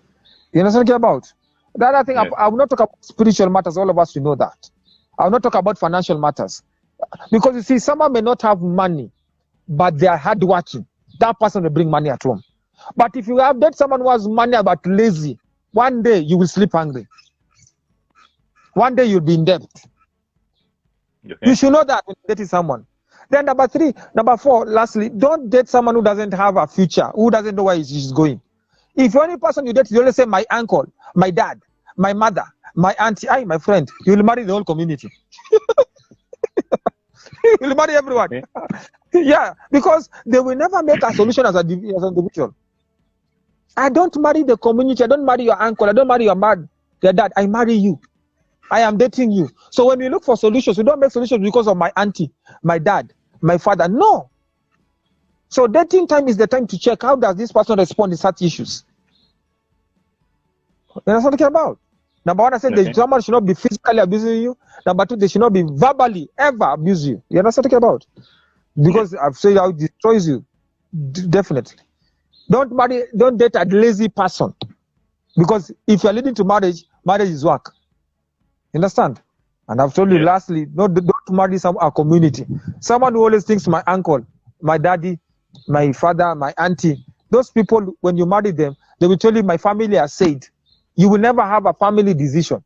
[0.51, 1.33] You understand what I'm talking about?
[1.75, 2.29] The other thing, I, Yeah.
[2.37, 3.77] I will not talk about spiritual matters.
[3.77, 4.69] All of us, we know that.
[5.17, 6.61] I will not talk about financial matters.
[7.31, 9.11] Because you see, someone may not have money,
[9.67, 10.85] but they are hardworking.
[11.19, 12.43] That person will bring money at home.
[12.95, 15.39] But if you have dated someone who has money but lazy,
[15.71, 17.07] one day you will sleep hungry.
[18.73, 19.63] One day you'll be in debt.
[21.25, 21.35] Okay.
[21.41, 22.85] You should know that when dating someone.
[23.29, 27.31] Then number three, number four, lastly, don't date someone who doesn't have a future, who
[27.31, 28.41] doesn't know where he's going.
[28.95, 30.85] If you're any person you date, you always say my uncle,
[31.15, 31.61] my dad,
[31.97, 35.09] my mother, my auntie, I, my friend, you will marry the whole community.
[37.43, 38.25] you will marry everyone.
[38.33, 38.43] Okay.
[39.13, 42.55] yeah, because they will never make a solution as a as an individual.
[43.75, 45.03] I don't marry the community.
[45.03, 45.89] I don't marry your uncle.
[45.89, 46.67] I don't marry your mad,
[47.01, 47.31] your dad.
[47.35, 47.99] I marry you.
[48.71, 49.49] I am dating you.
[49.71, 52.31] So when we look for solutions, we don't make solutions because of my auntie,
[52.63, 53.87] my dad, my father.
[53.87, 54.29] No.
[55.53, 58.41] So dating time is the time to check how does this person respond to such
[58.41, 58.85] issues.
[60.95, 61.79] You know what I'm talking about?
[62.25, 62.95] Number one, I said Okay.
[62.95, 64.57] someone should not be physically abusing you.
[64.87, 67.21] Number two, they should not be verbally ever abuse you.
[67.29, 68.03] You know what I'm talking about?
[68.81, 70.43] Because I've said how it destroys you.
[71.11, 71.77] D- definitely.
[72.49, 74.55] Don't marry, don't date a lazy person.
[75.37, 77.73] Because if you're leading to marriage, marriage is work.
[78.73, 79.21] You understand?
[79.69, 80.25] And I've told you Yeah.
[80.25, 82.47] lastly, don't, don't marry some a community.
[82.81, 84.25] Someone who always thinks my uncle,
[84.61, 85.19] my daddy,
[85.67, 87.03] my father, my auntie.
[87.29, 90.45] Those people, when you marry them, they will tell you my family has said.
[90.95, 92.63] You will never have a family decision.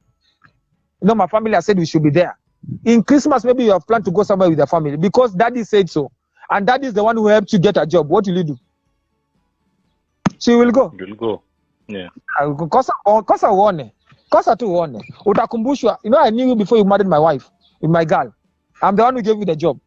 [1.02, 2.38] You know, my family has said we should be there.
[2.84, 5.90] In Christmas, maybe you have planned to go somewhere with your family because daddy said
[5.90, 6.12] so.
[6.50, 8.10] And daddy is the one who helped you get a job.
[8.10, 8.58] What will you do?
[10.38, 10.94] So you will go.
[10.98, 11.44] You'll go.
[11.88, 12.10] Yeah.
[12.40, 12.94] Ah, kosa
[13.26, 13.92] kosa uone
[14.30, 17.50] kosa tu uone utakumbushwa you know i knew you before you married my wife
[17.82, 18.32] with my girl
[18.82, 19.80] i'm the one who gave you the job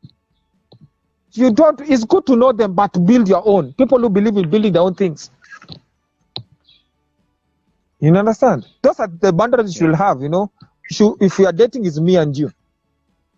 [1.33, 3.73] you don't it's good to know them but build your own.
[3.75, 5.31] People who believe in building their own things.
[8.01, 8.67] You understand?
[8.83, 10.51] Those are the boundaries you'll have you know.
[10.91, 12.51] If we are dating is me and you.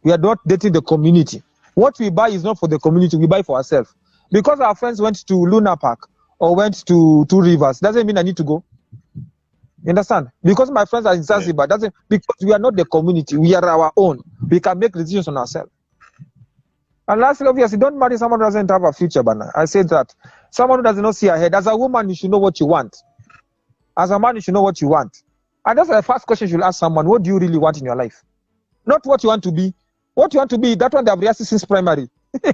[0.02, 1.42] We are not dating the community.
[1.74, 3.94] What we buy is not for the community we buy for ourselves.
[4.30, 8.22] Because our friends went to luna park or went to two rivers doesn't mean i
[8.22, 8.64] need to go.
[9.84, 10.28] You understand?
[10.42, 13.64] Because my friends are in Zanzibar, doesn't because we are not the community, we are
[13.68, 14.22] our own.
[14.48, 15.70] We can make decisions on ourselves.
[17.08, 19.50] And lastly, obviously, don't marry someone who doesn't have a future, Bana.
[19.54, 20.14] I said that.
[20.50, 21.54] Someone who does not see ahead.
[21.54, 22.96] As a woman, you should know what you want.
[23.96, 25.22] As a man, you should know what you want.
[25.66, 27.84] And that's the first question you should ask someone: What do you really want in
[27.84, 28.22] your life?
[28.86, 29.74] Not what you want to be.
[30.14, 32.08] What you want to be, that one they have rehearsed since primary.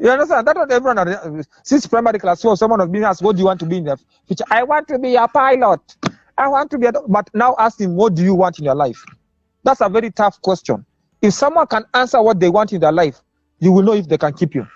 [0.00, 0.46] You understand?
[0.46, 3.60] That's what everyone, since primary class four, someone has been asked, what do you want
[3.60, 4.44] to be in the future?
[4.50, 5.80] I want to be a pilot.
[6.38, 8.74] I want to be a, but now ask him, what do you want in your
[8.74, 9.04] life?
[9.62, 10.86] That's a very tough question.
[11.22, 13.20] If someone can answer what they want in their life,
[13.58, 14.66] you will know if they can keep you.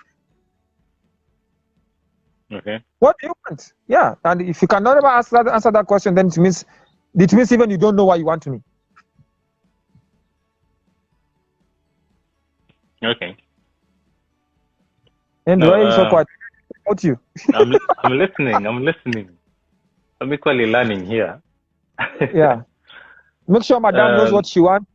[2.52, 2.82] Okay.
[2.98, 3.72] What do you want?
[3.88, 4.14] Yeah.
[4.24, 6.64] And if you cannot ever ask that, answer that question, then it means,
[7.14, 8.60] it means even you don't know what you want to me.
[13.02, 13.36] Okay.
[15.46, 16.26] And No, why are you so uh, quiet?
[16.86, 17.18] About you.
[17.54, 17.72] I'm,
[18.02, 18.66] I'm listening.
[18.66, 19.30] I'm listening.
[20.20, 21.40] I'm equally learning here.
[22.34, 22.62] yeah.
[23.46, 24.86] Make sure madam knows Um, what she wants.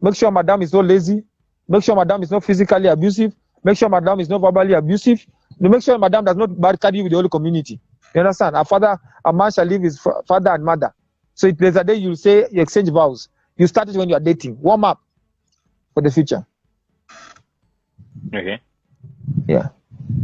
[0.00, 1.24] Make sure madam is not lazy.
[1.68, 3.34] Make sure madam is not physically abusive.
[3.64, 5.24] Make sure madam is not verbally abusive.
[5.58, 7.80] Make sure madam does not barricade you with the whole community.
[8.14, 8.56] You understand?
[8.56, 10.94] A father, a man shall leave his father and mother.
[11.34, 13.28] So if there's a day you say you exchange vows.
[13.56, 14.60] You start it when you are dating.
[14.60, 15.00] Warm up
[15.94, 16.46] for the future.
[18.34, 18.60] Okay.
[19.46, 19.68] Yeah.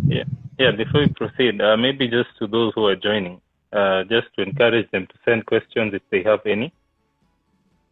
[0.06, 0.24] Yeah.
[0.58, 0.70] Yeah.
[0.70, 3.40] Before we proceed, uh, maybe just to those who are joining,
[3.72, 6.72] uh, just to encourage them to send questions if they have any.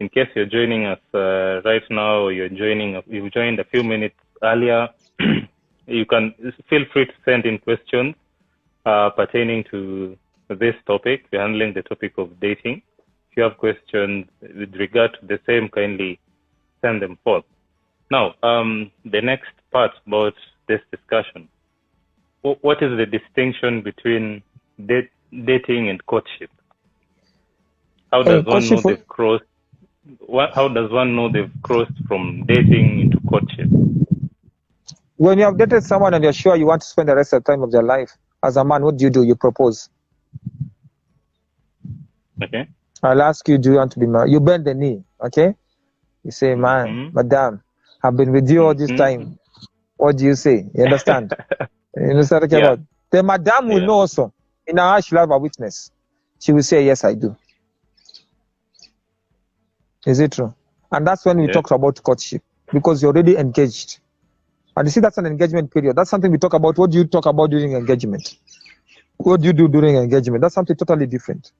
[0.03, 3.83] In case you're joining us uh, right now, or you're joining, you joined a few
[3.83, 4.89] minutes earlier,
[5.87, 6.33] you can
[6.69, 8.15] feel free to send in questions
[8.85, 10.17] uh, pertaining to
[10.49, 11.25] this topic.
[11.31, 12.81] We're handling the topic of dating.
[13.31, 16.19] If you have questions with regard to the same, kindly
[16.81, 17.45] send them forth.
[18.11, 20.33] Now, um, the next part about
[20.67, 21.47] this discussion.
[22.43, 24.43] Wh- What is the distinction between
[24.85, 25.11] date,
[25.45, 26.51] dating and courtship?
[28.11, 29.43] How Uh, does one know they've crossed?
[30.19, 33.67] What, how does one know they've crossed from dating into courtship?
[35.17, 37.43] When you have dated someone and you're sure you want to spend the rest of
[37.43, 38.11] the time of their life,
[38.43, 39.23] as a man, what do you do?
[39.23, 39.89] You propose.
[42.43, 42.67] Okay.
[43.03, 44.31] I'll ask you, do you want to be married?
[44.31, 45.55] You bend the knee, okay?
[46.23, 47.13] You say, man, Mhm.
[47.13, 47.63] madam,
[48.03, 48.93] I've been with you all this Mhm.
[48.93, 49.39] time.
[49.97, 50.69] What do you say?
[50.75, 51.33] You understand?
[51.97, 52.65] you understand what I'm Yeah.
[52.65, 52.79] about?
[53.11, 53.85] The madam will Yeah.
[53.85, 54.33] know also.
[54.67, 55.91] In her she'll have a witness.
[56.39, 57.37] She will say, yes, I do.
[60.05, 60.53] Is it true?
[60.91, 61.53] And that's when we Yeah.
[61.53, 63.99] talk about courtship because you're already engaged.
[64.75, 65.95] And you see, that's an engagement period.
[65.95, 66.77] That's something we talk about.
[66.77, 68.37] What do you talk about during engagement?
[69.17, 70.41] What do you do during engagement?
[70.41, 71.51] That's something totally different.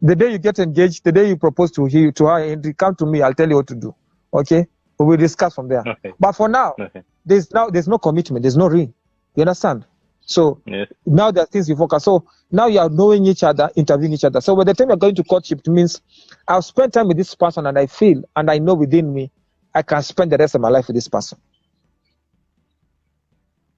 [0.00, 2.94] The day you get engaged, the day you propose to he, to her, and come
[2.96, 3.94] to me, I'll tell you what to do.
[4.32, 4.66] Okay?
[4.98, 5.86] We will discuss from there.
[5.86, 6.12] Okay.
[6.18, 7.02] But for now, Okay.
[7.24, 8.92] there's now there's no commitment, there's no ring.
[9.34, 9.86] You understand?
[10.26, 10.88] So Yes.
[11.06, 12.04] now there are things you focus.
[12.04, 14.40] So now you are knowing each other, interviewing each other.
[14.40, 16.00] So by the time you're going to courtship, it means
[16.48, 19.30] I've spent time with this person and I feel and I know within me
[19.74, 21.38] I can spend the rest of my life with this person.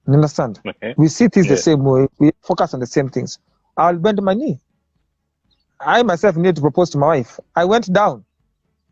[0.07, 0.61] You understand?
[0.65, 0.93] Okay.
[0.97, 2.07] We see things the same way.
[2.17, 3.39] We focus on the same things.
[3.75, 4.59] I'll bend my knee.
[5.79, 7.39] I myself need to propose to my wife.
[7.55, 8.23] I went down.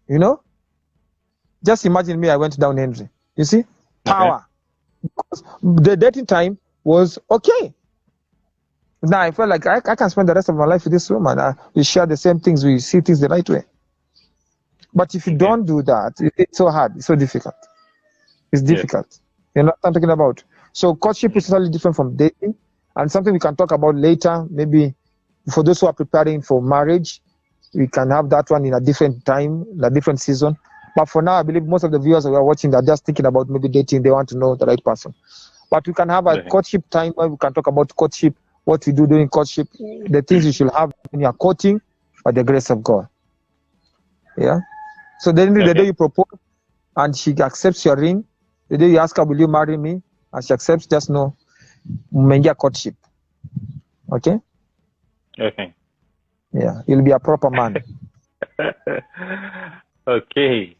[0.07, 0.41] You know?
[1.65, 3.09] Just imagine me, I went down, Henry.
[3.37, 3.63] You see?
[4.03, 4.45] Power.
[5.01, 7.73] Because the dating time was okay.
[9.03, 11.09] Now I felt like I, I can spend the rest of my life with this
[11.09, 11.39] woman.
[11.39, 12.65] Uh, we share the same things.
[12.65, 13.63] We see things the right way.
[14.93, 15.37] But if you Okay.
[15.37, 16.95] don't do that, it- it's so hard.
[16.97, 17.55] It's so difficult.
[18.51, 18.83] It's Yeah.
[18.83, 19.19] difficult.
[19.55, 20.43] You know what I'm talking about?
[20.73, 22.55] So courtship is totally different from dating,
[22.95, 24.45] and something we can talk about later.
[24.49, 24.95] Maybe
[25.51, 27.21] for those who are preparing for marriage,
[27.73, 30.57] we can have that one in a different time, in a different season.
[30.95, 33.25] But for now, I believe most of the viewers who are watching are just thinking
[33.25, 34.03] about maybe dating.
[34.03, 35.13] They want to know the right person.
[35.69, 38.93] But we can have a courtship time where we can talk about courtship, what we
[38.93, 41.81] do during courtship, the things you should have when you are courting,
[42.23, 43.07] by the grace of God.
[44.37, 44.59] Yeah.
[45.19, 45.73] So then the Okay.
[45.73, 46.25] day you propose
[46.95, 48.25] and she accepts your ring,
[48.69, 50.01] the day you ask her, Will you marry me?
[50.33, 51.35] And she accepts, just know
[52.13, 52.95] mmeingia courtship.
[54.11, 54.39] Okay?
[55.39, 55.73] Okay.
[56.53, 56.81] Yeah.
[56.87, 57.83] You'll be a proper man.
[60.07, 60.77] okay.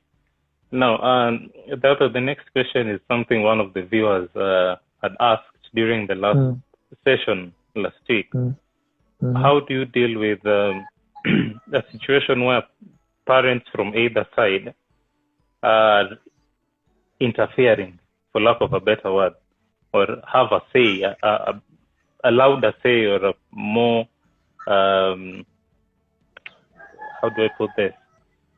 [0.75, 5.63] Now, um, the, the next question is something one of the viewers uh, had asked
[5.73, 6.61] during the last Mm,
[7.05, 8.29] session last week.
[8.33, 8.55] mm,
[9.21, 9.41] mhm.
[9.41, 10.85] How do you deal with um,
[11.73, 12.63] a situation where
[13.25, 14.73] parents from either side
[15.63, 16.09] are
[17.21, 17.97] interfering,
[18.31, 19.33] for lack of a better word,
[19.93, 21.61] or have a say, a, a,
[22.25, 24.01] a louder say, or a more,
[24.67, 25.45] um,
[27.21, 27.93] how do I put this?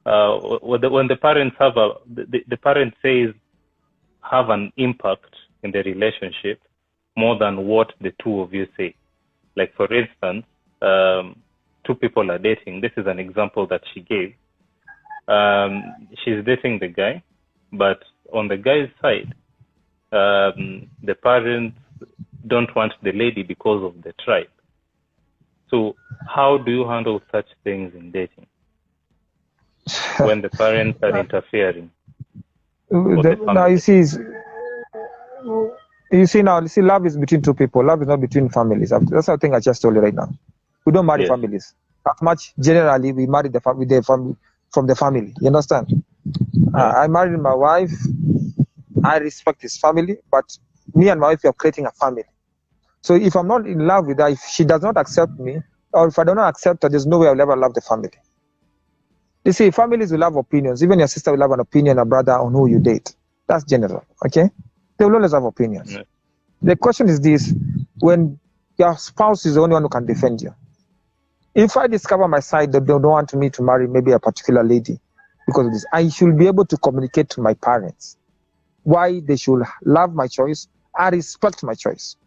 [0.08, 0.80] Uh, when,
[1.10, 3.36] the, parents have a, the, the parent says
[4.22, 6.62] have an impact in the relationship
[7.18, 8.96] more than what the two of you say.
[9.58, 10.46] Like for instance,
[10.82, 11.36] um,
[11.86, 12.80] two people are dating.
[12.80, 14.34] This is an example that she gave.
[15.28, 17.22] Um, she's dating the guy,
[17.74, 18.00] but
[18.32, 19.34] on the guy's side,
[20.14, 21.78] um, the parents
[22.48, 24.48] don't want the lady because of the tribe.
[25.70, 25.98] So,
[26.34, 28.48] how do you handle such things in dating
[30.22, 31.92] when the parents are interfering?
[32.90, 34.04] The- the now you see,
[36.12, 37.84] You see now, you see, love is between two people.
[37.86, 38.90] Love is not between families.
[38.92, 40.30] That's the thing I just told you right now.
[40.86, 41.26] We don't marry Yes.
[41.26, 41.74] families.
[42.08, 44.36] As much generally, we marry the family, the family
[44.72, 45.34] from the family.
[45.42, 46.04] You understand?
[46.74, 47.92] Uh, I married my wife.
[49.04, 50.46] I respect his family, but
[50.94, 52.24] me and my wife are creating a family.
[53.02, 55.62] So if I'm not in love with her, if she does not accept me,
[55.94, 58.12] or if I do not accept her, there's no way I'll ever love the family.
[59.48, 60.84] You see, families will have opinions.
[60.84, 63.16] Even your sister will have an opinion, a brother on who you date.
[63.48, 64.50] That's general, okay?
[64.98, 65.94] They will always have opinions.
[65.94, 66.02] Yeah.
[66.62, 67.54] The question is this
[68.00, 68.38] when
[68.78, 70.54] your spouse is the only one who can defend you.
[71.56, 74.66] If I discover my side that they don't want me to marry maybe a particular
[74.66, 75.00] lady
[75.46, 78.18] because of this, I should be able to communicate to my parents
[78.84, 80.68] why they should love my choice
[81.00, 82.18] and respect my choice.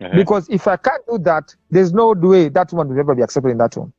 [0.00, 0.16] Uh-huh.
[0.16, 3.50] Because if I can't do that, there's no way that woman will ever be accepted
[3.50, 3.92] in that home.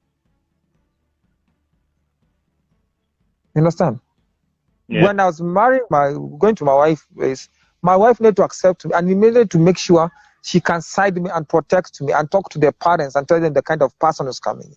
[3.56, 4.00] You understand?
[4.90, 5.02] Yeah.
[5.04, 7.50] When I was married, my going to my wife is
[7.84, 10.12] my wife need to accept me and immediately to make sure
[10.44, 13.54] she can side me and protect me and talk to their parents and tell them
[13.54, 14.68] the kind of person who's coming.
[14.68, 14.76] in.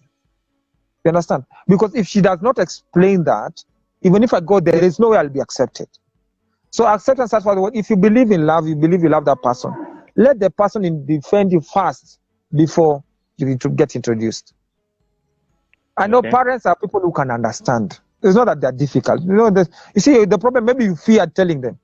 [1.04, 1.44] You understand?
[1.68, 3.62] Because if she does not explain that,
[4.02, 5.88] even if I go there, there is no way I'll be accepted.
[6.72, 7.76] So acceptance the word.
[7.76, 9.72] If you believe in love, you believe you love that person.
[10.16, 12.20] Let the person in defend you first
[12.54, 13.04] before
[13.38, 14.54] you get introduced.
[15.96, 16.30] I know Okay.
[16.30, 18.00] parents are people who can understand.
[18.24, 19.22] It's not that they're difficult.
[19.22, 19.54] You know,
[19.94, 21.78] you see, the problem maybe you fear telling them.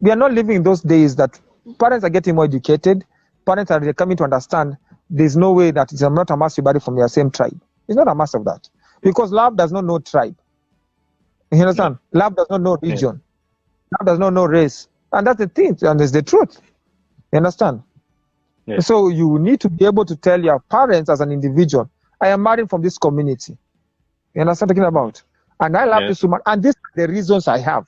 [0.00, 1.40] We are not living in those days that
[1.78, 3.04] parents are getting more educated.
[3.46, 4.76] Parents are coming to understand
[5.10, 7.58] there's no way that it's not a mass you marry from your same tribe.
[7.88, 8.68] It's not a mass of that.
[9.02, 10.36] Because love does not know tribe.
[11.50, 11.98] You understand?
[12.12, 12.92] Love does not know Yeah.
[12.92, 13.22] region.
[13.98, 14.88] Love does not know race.
[15.12, 16.60] And that's the thing, and it's the truth.
[17.32, 17.82] You understand?
[18.66, 18.80] Yeah.
[18.80, 22.42] So you need to be able to tell your parents as an individual, I am
[22.42, 23.56] married from this community.
[24.34, 25.22] You understand what I'm talking about?
[25.60, 26.06] And I love Yeah.
[26.06, 26.40] this woman.
[26.46, 27.86] And these are the reasons I have.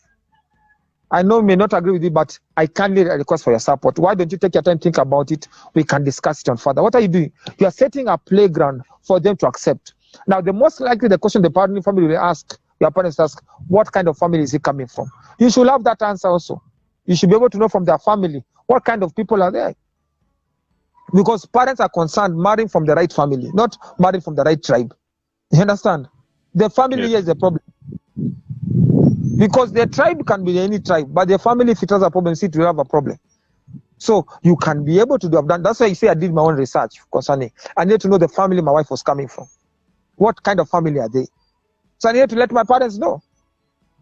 [1.13, 3.99] I know you may not agree with you, but I kindly request for your support.
[3.99, 5.49] Why don't you take your time, think about it?
[5.75, 6.83] We can discuss it on further.
[6.83, 7.33] What are you doing?
[7.59, 9.95] You are setting a playground for them to accept.
[10.29, 13.91] Now, the most likely the question the parent family will ask, your parents ask, what
[13.93, 15.11] kind of family is he coming from?
[15.39, 16.63] You should have that answer also.
[17.07, 19.75] You should be able to know from their family what kind of people are there.
[21.13, 24.95] Because parents are concerned marrying from the right family, not marrying from the right tribe.
[25.53, 26.09] You understand?
[26.55, 27.15] The family Yes.
[27.15, 27.63] is the problem.
[29.39, 32.35] Because the tribe can be any tribe, but the family, if it has a problem,
[32.35, 33.19] see, it will have a problem.
[33.99, 35.63] So you can be able to do have done.
[35.63, 37.53] That's why you say I did my own research concerning.
[37.77, 39.47] I need to know the family my wife was coming from.
[40.17, 41.27] What kind of family are they?
[41.99, 43.23] So I need to let my parents know.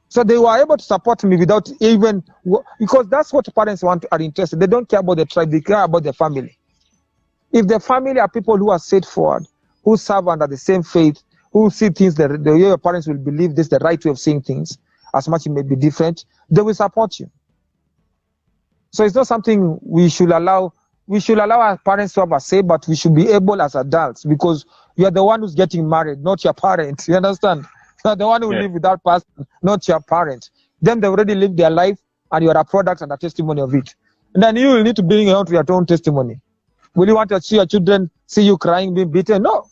[0.09, 2.25] So they were able to support me without even
[2.79, 4.61] because that's what parents want are interested.
[4.61, 6.59] They don't care about the tribe, they care about the family.
[7.53, 9.47] If the family are people who are straightforward,
[9.85, 11.23] who serve under the same faith,
[11.63, 14.19] who see things the, the way your parents will believe this the right way of
[14.19, 14.79] seeing things,
[15.15, 17.31] as much it may be different, they will support you.
[18.93, 20.73] So it's not something we should allow.
[21.07, 23.75] We should allow our parents to have a say, but we should be able as
[23.75, 27.05] adults because you are the one who's getting married, not your parent.
[27.09, 27.65] You understand?
[28.05, 28.61] You are the one who Yeah.
[28.61, 30.51] live with that person, not your parent.
[30.83, 31.99] Them they already lived their life,
[32.31, 33.95] and you are a product and a testimony of it.
[34.35, 36.41] And then you will need to bring out your own testimony.
[36.95, 39.43] Will you want to see your children see you crying, being beaten?
[39.43, 39.67] No,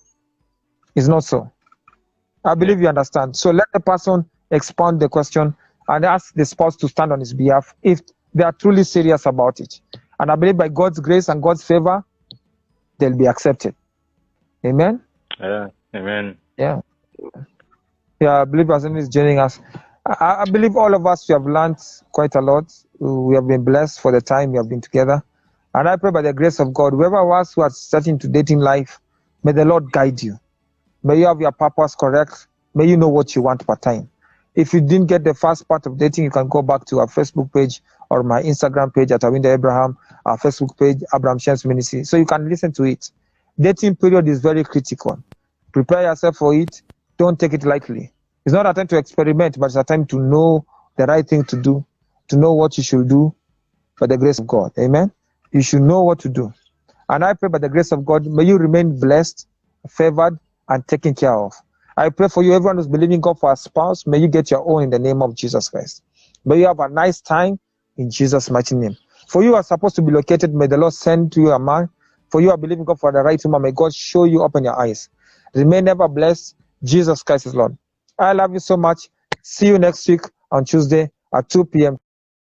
[0.95, 1.53] it's not so.
[2.47, 3.37] I believe you understand.
[3.37, 5.55] So let the person expound the question
[5.89, 8.01] and ask the spouse to stand on his behalf if
[8.35, 9.81] they are truly serious about it.
[10.21, 12.05] And I believe by God's grace and God's favor,
[12.99, 13.75] they'll be accepted.
[14.67, 15.03] Amen.
[15.41, 15.69] Yeah.
[15.95, 16.39] Amen.
[16.59, 16.81] Yeah.
[18.21, 19.61] Yeah, I believe Asim is joining us.
[20.07, 21.79] I, I believe all of us we have learned
[22.13, 22.73] quite a lot.
[22.99, 25.23] We have been blessed for the time we have been together.
[25.75, 28.29] And I pray by the grace of God, whoever of us who are starting to
[28.29, 29.01] dating life,
[29.45, 30.39] may the Lord guide you.
[31.03, 32.49] May you have your purpose correct.
[32.75, 34.11] May you know what you want per time.
[34.55, 37.07] If you didn't get the first part of dating, you can go back to our
[37.07, 42.05] Facebook page or my Instagram page at Awinda Abraham, our Facebook page, Abraham Shens Ministry.
[42.05, 43.11] So you can listen to it.
[43.59, 45.23] Dating period is very critical.
[45.73, 46.83] Prepare yourself for it.
[47.19, 48.13] Don't take it lightly.
[48.47, 50.65] It's not a time to experiment, but it's a time to know
[50.97, 51.85] the right thing to do,
[52.29, 53.35] to know what you should do
[53.99, 54.73] by the grace of God.
[54.79, 55.13] Amen.
[55.53, 56.53] You should know what to do.
[57.09, 59.47] And I pray by the grace of God, may you remain blessed,
[59.89, 60.39] favored,
[60.69, 61.53] and taken care of.
[61.97, 64.69] I pray for you, everyone who's believing God for a spouse, may you get your
[64.69, 66.03] own in the name of Jesus Christ.
[66.45, 67.59] May you have a nice time
[67.97, 68.97] in Jesus' mighty name.
[69.29, 71.89] For you are supposed to be located, may the Lord send to you a man.
[72.31, 74.79] For you are believing God for the right woman, may God show you, open your
[74.79, 75.09] eyes.
[75.55, 76.55] Remain ever blessed.
[76.85, 77.77] Jesus Christ is Lord.
[78.19, 79.09] I love you so much.
[79.43, 81.99] See you next week on Tuesday at 2 p.m.